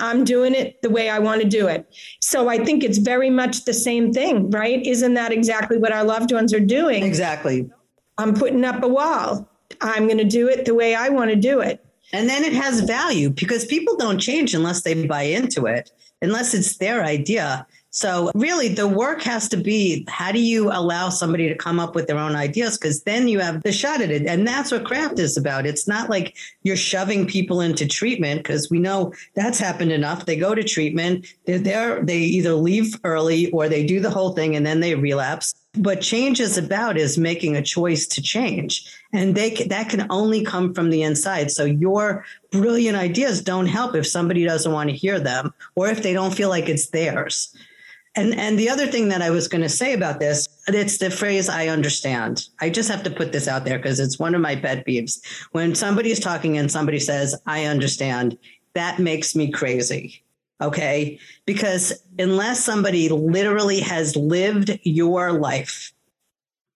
I'm 0.00 0.24
doing 0.24 0.54
it 0.54 0.82
the 0.82 0.90
way 0.90 1.08
I 1.08 1.18
want 1.18 1.40
to 1.40 1.48
do 1.48 1.66
it. 1.66 1.90
So 2.20 2.48
I 2.48 2.62
think 2.62 2.84
it's 2.84 2.98
very 2.98 3.30
much 3.30 3.64
the 3.64 3.72
same 3.72 4.12
thing, 4.12 4.50
right? 4.50 4.84
Isn't 4.86 5.14
that 5.14 5.32
exactly 5.32 5.78
what 5.78 5.92
our 5.92 6.04
loved 6.04 6.30
ones 6.30 6.52
are 6.52 6.60
doing? 6.60 7.02
Exactly. 7.02 7.70
I'm 8.18 8.34
putting 8.34 8.64
up 8.64 8.82
a 8.82 8.88
wall. 8.88 9.48
I'm 9.80 10.06
going 10.06 10.18
to 10.18 10.24
do 10.24 10.48
it 10.48 10.66
the 10.66 10.74
way 10.74 10.94
I 10.94 11.08
want 11.08 11.30
to 11.30 11.36
do 11.36 11.60
it. 11.60 11.82
And 12.12 12.28
then 12.28 12.44
it 12.44 12.52
has 12.52 12.80
value 12.80 13.30
because 13.30 13.64
people 13.64 13.96
don't 13.96 14.18
change 14.18 14.52
unless 14.52 14.82
they 14.82 15.06
buy 15.06 15.22
into 15.22 15.64
it, 15.64 15.90
unless 16.20 16.52
it's 16.52 16.76
their 16.76 17.02
idea. 17.02 17.66
So, 17.94 18.30
really, 18.34 18.68
the 18.68 18.88
work 18.88 19.20
has 19.20 19.50
to 19.50 19.58
be 19.58 20.06
how 20.08 20.32
do 20.32 20.40
you 20.40 20.70
allow 20.72 21.10
somebody 21.10 21.46
to 21.50 21.54
come 21.54 21.78
up 21.78 21.94
with 21.94 22.06
their 22.06 22.16
own 22.16 22.34
ideas? 22.34 22.78
Because 22.78 23.02
then 23.02 23.28
you 23.28 23.38
have 23.40 23.62
the 23.62 23.70
shot 23.70 24.00
at 24.00 24.10
it. 24.10 24.26
And 24.26 24.48
that's 24.48 24.72
what 24.72 24.84
CRAFT 24.84 25.18
is 25.18 25.36
about. 25.36 25.66
It's 25.66 25.86
not 25.86 26.08
like 26.08 26.34
you're 26.62 26.74
shoving 26.74 27.26
people 27.26 27.60
into 27.60 27.86
treatment 27.86 28.42
because 28.42 28.70
we 28.70 28.78
know 28.78 29.12
that's 29.34 29.58
happened 29.58 29.92
enough. 29.92 30.24
They 30.24 30.36
go 30.36 30.54
to 30.54 30.64
treatment, 30.64 31.26
they're 31.44 31.58
there, 31.58 32.02
they 32.02 32.16
either 32.16 32.54
leave 32.54 32.98
early 33.04 33.50
or 33.50 33.68
they 33.68 33.84
do 33.84 34.00
the 34.00 34.10
whole 34.10 34.32
thing 34.32 34.56
and 34.56 34.64
then 34.64 34.80
they 34.80 34.94
relapse. 34.94 35.54
What 35.74 36.00
change 36.00 36.40
is 36.40 36.56
about 36.56 36.96
is 36.96 37.18
making 37.18 37.56
a 37.56 37.62
choice 37.62 38.06
to 38.06 38.22
change. 38.22 38.90
And 39.12 39.34
they 39.34 39.50
that 39.66 39.90
can 39.90 40.06
only 40.08 40.42
come 40.42 40.72
from 40.72 40.88
the 40.88 41.02
inside. 41.02 41.50
So 41.50 41.66
your 41.66 42.24
brilliant 42.52 42.96
ideas 42.96 43.42
don't 43.42 43.66
help 43.66 43.94
if 43.94 44.06
somebody 44.06 44.46
doesn't 44.46 44.72
want 44.72 44.88
to 44.88 44.96
hear 44.96 45.20
them 45.20 45.52
or 45.74 45.88
if 45.88 46.02
they 46.02 46.14
don't 46.14 46.34
feel 46.34 46.48
like 46.48 46.70
it's 46.70 46.88
theirs. 46.88 47.54
And 48.14 48.34
and 48.34 48.58
the 48.58 48.68
other 48.68 48.86
thing 48.86 49.08
that 49.08 49.22
I 49.22 49.30
was 49.30 49.48
going 49.48 49.62
to 49.62 49.68
say 49.68 49.94
about 49.94 50.20
this, 50.20 50.46
it's 50.68 50.98
the 50.98 51.10
phrase 51.10 51.48
I 51.48 51.68
understand. 51.68 52.48
I 52.60 52.68
just 52.68 52.90
have 52.90 53.02
to 53.04 53.10
put 53.10 53.32
this 53.32 53.48
out 53.48 53.64
there 53.64 53.78
because 53.78 54.00
it's 54.00 54.18
one 54.18 54.34
of 54.34 54.40
my 54.40 54.54
pet 54.54 54.86
peeves. 54.86 55.20
When 55.52 55.74
somebody's 55.74 56.20
talking 56.20 56.58
and 56.58 56.70
somebody 56.70 56.98
says, 56.98 57.34
I 57.46 57.64
understand, 57.64 58.36
that 58.74 58.98
makes 58.98 59.34
me 59.34 59.50
crazy. 59.50 60.22
Okay? 60.60 61.18
Because 61.46 62.02
unless 62.18 62.62
somebody 62.62 63.08
literally 63.08 63.80
has 63.80 64.14
lived 64.14 64.78
your 64.82 65.32
life, 65.32 65.92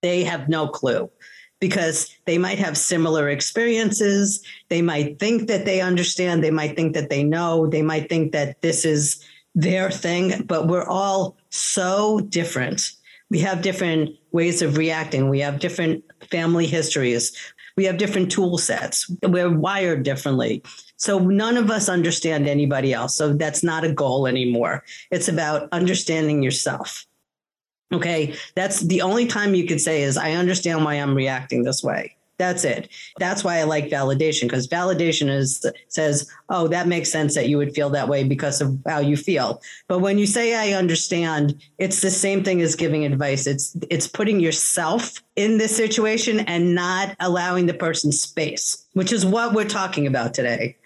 they 0.03 0.25
have 0.25 0.49
no 0.49 0.69
clue 0.69 1.11
because 1.61 2.15
they 2.27 2.39
might 2.39 2.59
have 2.59 2.77
similar 2.77 3.29
experiences. 3.29 4.45
They 4.69 4.83
might 4.83 5.19
think 5.19 5.49
that 5.49 5.65
they 5.65 5.81
understand. 5.81 6.43
They 6.43 6.51
might 6.51 6.77
think 6.77 6.95
that 6.95 7.11
they 7.11 7.23
know. 7.23 7.67
They 7.67 7.83
might 7.83 8.09
think 8.09 8.33
that 8.33 8.61
this 8.63 8.85
is 8.85 9.25
their 9.57 9.91
thing, 9.91 10.43
but 10.43 10.69
we're 10.69 10.87
all 10.87 11.37
so 11.49 12.21
different. 12.21 12.93
We 13.31 13.41
have 13.41 13.63
different 13.63 14.11
ways 14.31 14.63
of 14.63 14.77
reacting. 14.77 15.29
We 15.29 15.41
have 15.41 15.59
different 15.59 16.05
family 16.31 16.67
histories. 16.67 17.37
We 17.77 17.85
have 17.85 17.97
different 17.97 18.31
tool 18.31 18.59
sets. 18.59 19.11
We're 19.23 19.51
wired 19.51 20.05
differently. 20.05 20.63
So 20.97 21.19
none 21.19 21.57
of 21.57 21.71
us 21.71 21.89
understand 21.89 22.47
anybody 22.47 22.93
else. 22.93 23.17
So 23.17 23.33
that's 23.33 23.63
not 23.63 23.85
a 23.85 23.93
goal 23.93 24.27
anymore. 24.27 24.85
It's 25.11 25.29
about 25.29 25.69
understanding 25.73 26.43
yourself. 26.43 27.05
Okay. 27.93 28.35
That's 28.55 28.81
the 28.81 29.03
only 29.03 29.27
time 29.27 29.55
you 29.55 29.67
could 29.67 29.81
say 29.81 30.03
is, 30.03 30.17
I 30.17 30.33
understand 30.33 30.85
why 30.85 30.95
I'm 30.95 31.15
reacting 31.15 31.65
this 31.65 31.83
way. 31.83 32.17
That's 32.39 32.65
it. 32.65 32.89
That's 33.19 33.43
why 33.43 33.59
I 33.59 33.63
like 33.63 33.87
validation 33.87 34.43
because 34.43 34.69
validation 34.69 35.31
is 35.31 35.65
says, 35.89 36.31
"Oh, 36.51 36.69
that 36.69 36.87
makes 36.87 37.11
sense 37.11 37.35
that 37.35 37.49
you 37.49 37.57
would 37.57 37.75
feel 37.75 37.89
that 37.91 38.09
way 38.09 38.25
because 38.25 38.61
of 38.61 38.79
how 38.87 38.99
you 38.99 39.17
feel." 39.17 39.63
But 39.89 40.01
when 40.01 40.19
you 40.19 40.27
say 40.27 40.55
I 40.55 40.77
understand, 40.77 41.55
it's 41.79 42.03
the 42.03 42.11
same 42.11 42.45
thing 42.45 42.61
as 42.61 42.77
giving 42.77 43.07
advice. 43.07 43.47
It's 43.47 43.75
it's 43.89 44.07
putting 44.07 44.39
yourself 44.41 45.23
in 45.37 45.57
this 45.57 45.75
situation 45.75 46.41
and 46.41 46.75
not 46.75 47.17
allowing 47.21 47.67
the 47.67 47.75
person 47.75 48.13
space, 48.13 48.85
which 48.93 49.13
is 49.13 49.25
what 49.25 49.55
we're 49.55 49.65
talking 49.65 50.07
about 50.07 50.35
today. 50.35 50.77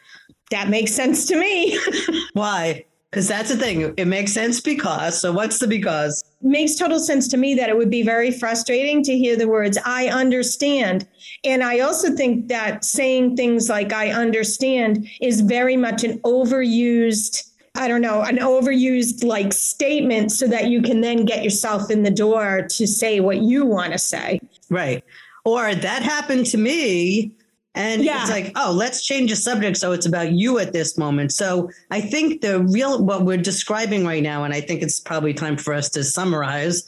That 0.53 0.69
makes 0.69 0.95
sense 0.95 1.27
to 1.27 1.37
me. 1.37 1.79
why? 2.33 2.85
Because 3.11 3.27
that's 3.27 3.51
the 3.51 3.57
thing. 3.57 3.93
It 3.97 4.07
makes 4.07 4.33
sense 4.33 4.61
because. 4.61 5.21
So 5.21 5.33
what's 5.33 5.59
the 5.59 5.67
because? 5.67 6.23
Makes 6.43 6.77
total 6.77 6.99
sense 6.99 7.29
to 7.29 7.37
me 7.37 7.55
that 7.55 7.69
it 7.69 7.77
would 7.77 7.91
be 7.91 8.03
very 8.03 8.31
frustrating 8.31 9.03
to 9.03 9.17
hear 9.17 9.37
the 9.37 9.47
words, 9.47 9.77
I 9.85 10.09
understand. 10.09 11.07
And 11.45 11.63
I 11.63 11.81
also 11.81 12.15
think 12.17 12.49
that 12.49 12.85
saying 12.85 13.37
things 13.37 13.69
like, 13.69 13.93
I 13.93 14.11
understand 14.11 15.07
is 15.21 15.43
very 15.43 15.77
much 15.77 16.03
an 16.03 16.19
overused. 16.21 17.47
I 17.75 17.89
don't 17.89 18.01
know, 18.01 18.23
an 18.23 18.39
overused 18.39 19.23
like 19.23 19.53
statement 19.53 20.33
so 20.33 20.49
that 20.49 20.69
you 20.69 20.83
can 20.83 21.03
then 21.03 21.25
get 21.25 21.45
yourself 21.45 21.91
in 21.91 22.03
the 22.03 22.11
door 22.11 22.67
to 22.69 22.87
say 22.87 23.21
what 23.21 23.43
you 23.43 23.65
want 23.65 23.93
to 23.93 23.99
say. 23.99 24.41
Right. 24.71 25.05
Or 25.45 25.75
that 25.75 26.03
happened 26.03 26.47
to 26.47 26.59
me 26.59 27.33
and 27.75 28.03
yeah. 28.03 28.23
it's 28.23 28.31
like, 28.31 28.53
oh, 28.57 28.73
let's 28.73 29.05
change 29.05 29.31
the 29.31 29.37
subject 29.37 29.77
so 29.77 29.93
it's 29.93 30.07
about 30.07 30.33
you 30.33 30.59
at 30.59 30.73
this 30.73 30.99
moment. 30.99 31.33
So 31.33 31.71
I 31.91 32.01
think 32.01 32.41
the 32.41 32.61
real 32.65 33.03
what 33.05 33.25
we're 33.25 33.37
describing 33.37 34.05
right 34.05 34.23
now, 34.23 34.43
and 34.45 34.53
I 34.53 34.61
think 34.61 34.83
it's 34.83 34.99
probably 34.99 35.35
time 35.35 35.57
for 35.57 35.73
us 35.73 35.89
to 35.91 36.03
summarize, 36.03 36.85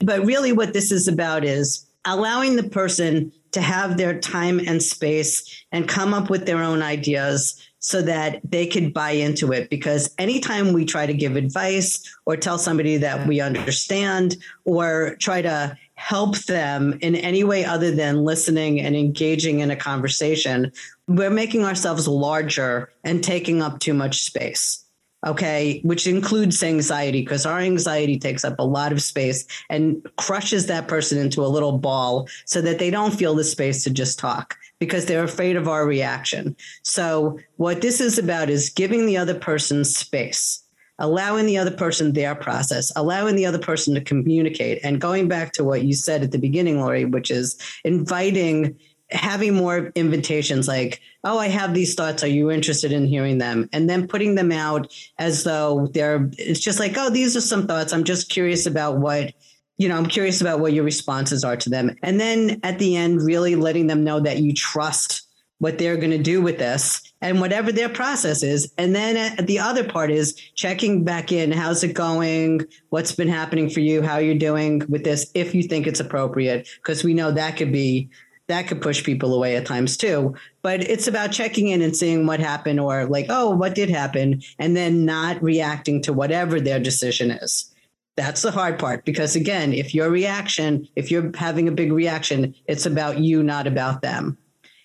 but 0.00 0.24
really 0.24 0.52
what 0.52 0.72
this 0.72 0.90
is 0.90 1.06
about 1.06 1.44
is 1.44 1.86
allowing 2.04 2.56
the 2.56 2.62
person 2.62 3.30
to 3.52 3.60
have 3.60 3.98
their 3.98 4.18
time 4.18 4.58
and 4.58 4.82
space 4.82 5.64
and 5.70 5.86
come 5.86 6.14
up 6.14 6.30
with 6.30 6.46
their 6.46 6.62
own 6.62 6.82
ideas 6.82 7.62
so 7.80 8.00
that 8.00 8.40
they 8.48 8.66
could 8.66 8.94
buy 8.94 9.10
into 9.10 9.52
it. 9.52 9.68
Because 9.68 10.14
anytime 10.16 10.72
we 10.72 10.84
try 10.84 11.04
to 11.04 11.12
give 11.12 11.36
advice 11.36 12.02
or 12.24 12.36
tell 12.36 12.56
somebody 12.56 12.96
that 12.96 13.26
we 13.26 13.40
understand 13.40 14.36
or 14.64 15.16
try 15.18 15.42
to 15.42 15.76
help 16.02 16.36
them 16.46 16.98
in 17.00 17.14
any 17.14 17.44
way 17.44 17.64
other 17.64 17.92
than 17.92 18.24
listening 18.24 18.80
and 18.80 18.96
engaging 18.96 19.60
in 19.60 19.70
a 19.70 19.76
conversation, 19.76 20.72
we're 21.06 21.30
making 21.30 21.64
ourselves 21.64 22.08
larger 22.08 22.92
and 23.04 23.22
taking 23.22 23.62
up 23.62 23.78
too 23.78 23.94
much 23.94 24.22
space 24.22 24.84
okay, 25.24 25.80
which 25.84 26.08
includes 26.08 26.64
anxiety, 26.64 27.20
because 27.20 27.46
our 27.46 27.60
anxiety 27.60 28.18
takes 28.18 28.44
up 28.44 28.58
a 28.58 28.64
lot 28.64 28.90
of 28.90 29.00
space 29.00 29.46
and 29.70 30.04
crushes 30.16 30.66
that 30.66 30.88
person 30.88 31.16
into 31.16 31.44
a 31.44 31.46
little 31.46 31.78
ball 31.78 32.28
so 32.44 32.60
that 32.60 32.80
they 32.80 32.90
don't 32.90 33.14
feel 33.14 33.32
the 33.36 33.44
space 33.44 33.84
to 33.84 33.90
just 33.90 34.18
talk 34.18 34.58
because 34.80 35.06
they're 35.06 35.22
afraid 35.22 35.54
of 35.54 35.68
our 35.68 35.86
reaction. 35.86 36.56
So, 36.82 37.38
what 37.56 37.82
this 37.82 38.00
is 38.00 38.18
about 38.18 38.50
is 38.50 38.68
giving 38.68 39.06
the 39.06 39.16
other 39.16 39.38
person 39.38 39.84
space. 39.84 40.61
Allowing 40.98 41.46
the 41.46 41.58
other 41.58 41.70
person 41.70 42.12
their 42.12 42.34
process, 42.34 42.92
allowing 42.94 43.34
the 43.34 43.46
other 43.46 43.58
person 43.58 43.94
to 43.94 44.00
communicate. 44.00 44.78
And 44.84 45.00
going 45.00 45.26
back 45.26 45.52
to 45.54 45.64
what 45.64 45.84
you 45.84 45.94
said 45.94 46.22
at 46.22 46.30
the 46.30 46.38
beginning, 46.38 46.80
Laurie, 46.80 47.06
which 47.06 47.30
is 47.30 47.58
inviting 47.84 48.78
having 49.10 49.54
more 49.54 49.92
invitations 49.94 50.66
like, 50.66 51.00
oh, 51.24 51.38
I 51.38 51.48
have 51.48 51.74
these 51.74 51.94
thoughts. 51.94 52.22
Are 52.22 52.28
you 52.28 52.50
interested 52.50 52.92
in 52.92 53.06
hearing 53.06 53.38
them? 53.38 53.68
And 53.72 53.88
then 53.88 54.08
putting 54.08 54.34
them 54.34 54.50
out 54.50 54.92
as 55.18 55.44
though 55.44 55.88
they're, 55.92 56.30
it's 56.38 56.60
just 56.60 56.80
like, 56.80 56.94
oh, 56.96 57.10
these 57.10 57.36
are 57.36 57.40
some 57.40 57.66
thoughts. 57.66 57.92
I'm 57.92 58.04
just 58.04 58.30
curious 58.30 58.66
about 58.66 58.98
what, 58.98 59.34
you 59.76 59.88
know, 59.88 59.96
I'm 59.96 60.06
curious 60.06 60.40
about 60.40 60.60
what 60.60 60.72
your 60.72 60.84
responses 60.84 61.44
are 61.44 61.56
to 61.56 61.70
them. 61.70 61.96
And 62.02 62.18
then 62.18 62.60
at 62.62 62.78
the 62.78 62.96
end, 62.96 63.22
really 63.22 63.54
letting 63.54 63.86
them 63.86 64.04
know 64.04 64.20
that 64.20 64.38
you 64.38 64.54
trust 64.54 65.22
what 65.58 65.78
they're 65.78 65.96
going 65.96 66.10
to 66.10 66.18
do 66.18 66.40
with 66.42 66.58
this 66.58 67.11
and 67.22 67.40
whatever 67.40 67.72
their 67.72 67.88
process 67.88 68.42
is. 68.42 68.70
And 68.76 68.94
then 68.94 69.38
uh, 69.38 69.42
the 69.42 69.60
other 69.60 69.84
part 69.84 70.10
is 70.10 70.34
checking 70.34 71.04
back 71.04 71.32
in. 71.32 71.52
How's 71.52 71.82
it 71.84 71.94
going? 71.94 72.66
What's 72.90 73.12
been 73.12 73.28
happening 73.28 73.70
for 73.70 73.80
you? 73.80 74.02
How 74.02 74.18
you're 74.18 74.34
doing 74.34 74.82
with 74.88 75.04
this, 75.04 75.30
if 75.34 75.54
you 75.54 75.62
think 75.62 75.86
it's 75.86 76.00
appropriate, 76.00 76.68
because 76.76 77.04
we 77.04 77.14
know 77.14 77.30
that 77.30 77.56
could 77.56 77.72
be 77.72 78.10
that 78.48 78.66
could 78.66 78.82
push 78.82 79.04
people 79.04 79.34
away 79.34 79.56
at 79.56 79.64
times 79.64 79.96
too. 79.96 80.34
But 80.62 80.82
it's 80.82 81.06
about 81.06 81.30
checking 81.30 81.68
in 81.68 81.80
and 81.80 81.96
seeing 81.96 82.26
what 82.26 82.40
happened 82.40 82.80
or 82.80 83.06
like, 83.06 83.26
oh, 83.28 83.50
what 83.50 83.74
did 83.74 83.88
happen? 83.88 84.42
And 84.58 84.76
then 84.76 85.04
not 85.04 85.40
reacting 85.42 86.02
to 86.02 86.12
whatever 86.12 86.60
their 86.60 86.80
decision 86.80 87.30
is. 87.30 87.72
That's 88.16 88.42
the 88.42 88.50
hard 88.50 88.78
part 88.78 89.06
because, 89.06 89.36
again, 89.36 89.72
if 89.72 89.94
your 89.94 90.10
reaction, 90.10 90.86
if 90.96 91.10
you're 91.10 91.30
having 91.34 91.66
a 91.66 91.72
big 91.72 91.92
reaction, 91.92 92.54
it's 92.66 92.84
about 92.84 93.20
you, 93.20 93.42
not 93.42 93.66
about 93.66 94.02
them 94.02 94.36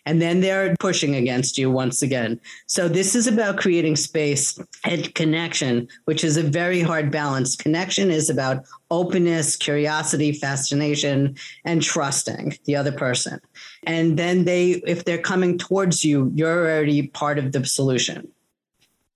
and 0.08 0.22
then 0.22 0.39
they're 0.39 0.74
pushing 0.80 1.15
against 1.15 1.58
you 1.58 1.70
once 1.70 2.02
again. 2.02 2.39
So 2.65 2.88
this 2.88 3.13
is 3.13 3.28
about 3.28 3.58
creating 3.58 3.98
space 3.98 4.58
and 4.86 5.13
connection, 5.15 5.89
which 6.06 6.24
is 6.24 6.38
a 6.38 6.43
very 6.43 6.80
hard 6.80 7.12
balance. 7.12 7.58
Connection 7.58 8.10
is 8.10 8.30
about 8.30 8.63
openness, 8.89 9.58
curiosity, 9.58 10.32
fascination, 10.32 11.36
and 11.65 11.82
trusting 11.82 12.58
the 12.63 12.74
other 12.78 12.93
person. 12.93 13.41
And 13.84 14.17
then 14.17 14.46
they, 14.46 14.82
if 14.88 15.04
they're 15.04 15.17
coming 15.17 15.58
towards 15.58 16.06
you, 16.06 16.32
you're 16.34 16.70
already 16.70 17.08
part 17.08 17.38
of 17.38 17.52
the 17.52 17.65
solution. 17.65 18.30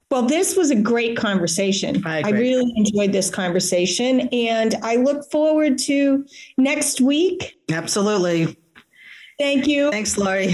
Well, 0.10 0.24
this 0.24 0.58
was 0.58 0.72
a 0.72 0.76
great 0.76 1.16
conversation. 1.16 2.06
I, 2.06 2.22
I, 2.26 2.32
really 2.32 2.70
enjoyed 2.76 3.14
this 3.14 3.30
conversation 3.30 4.28
and 4.34 4.76
I 4.84 4.98
look 4.98 5.32
forward 5.32 5.78
to 5.88 6.26
next 6.58 7.00
week. 7.00 7.58
Absolutely. 7.72 8.58
Thank 9.40 9.68
you. 9.68 9.90
Thanks, 9.90 10.18
Laurie. 10.18 10.54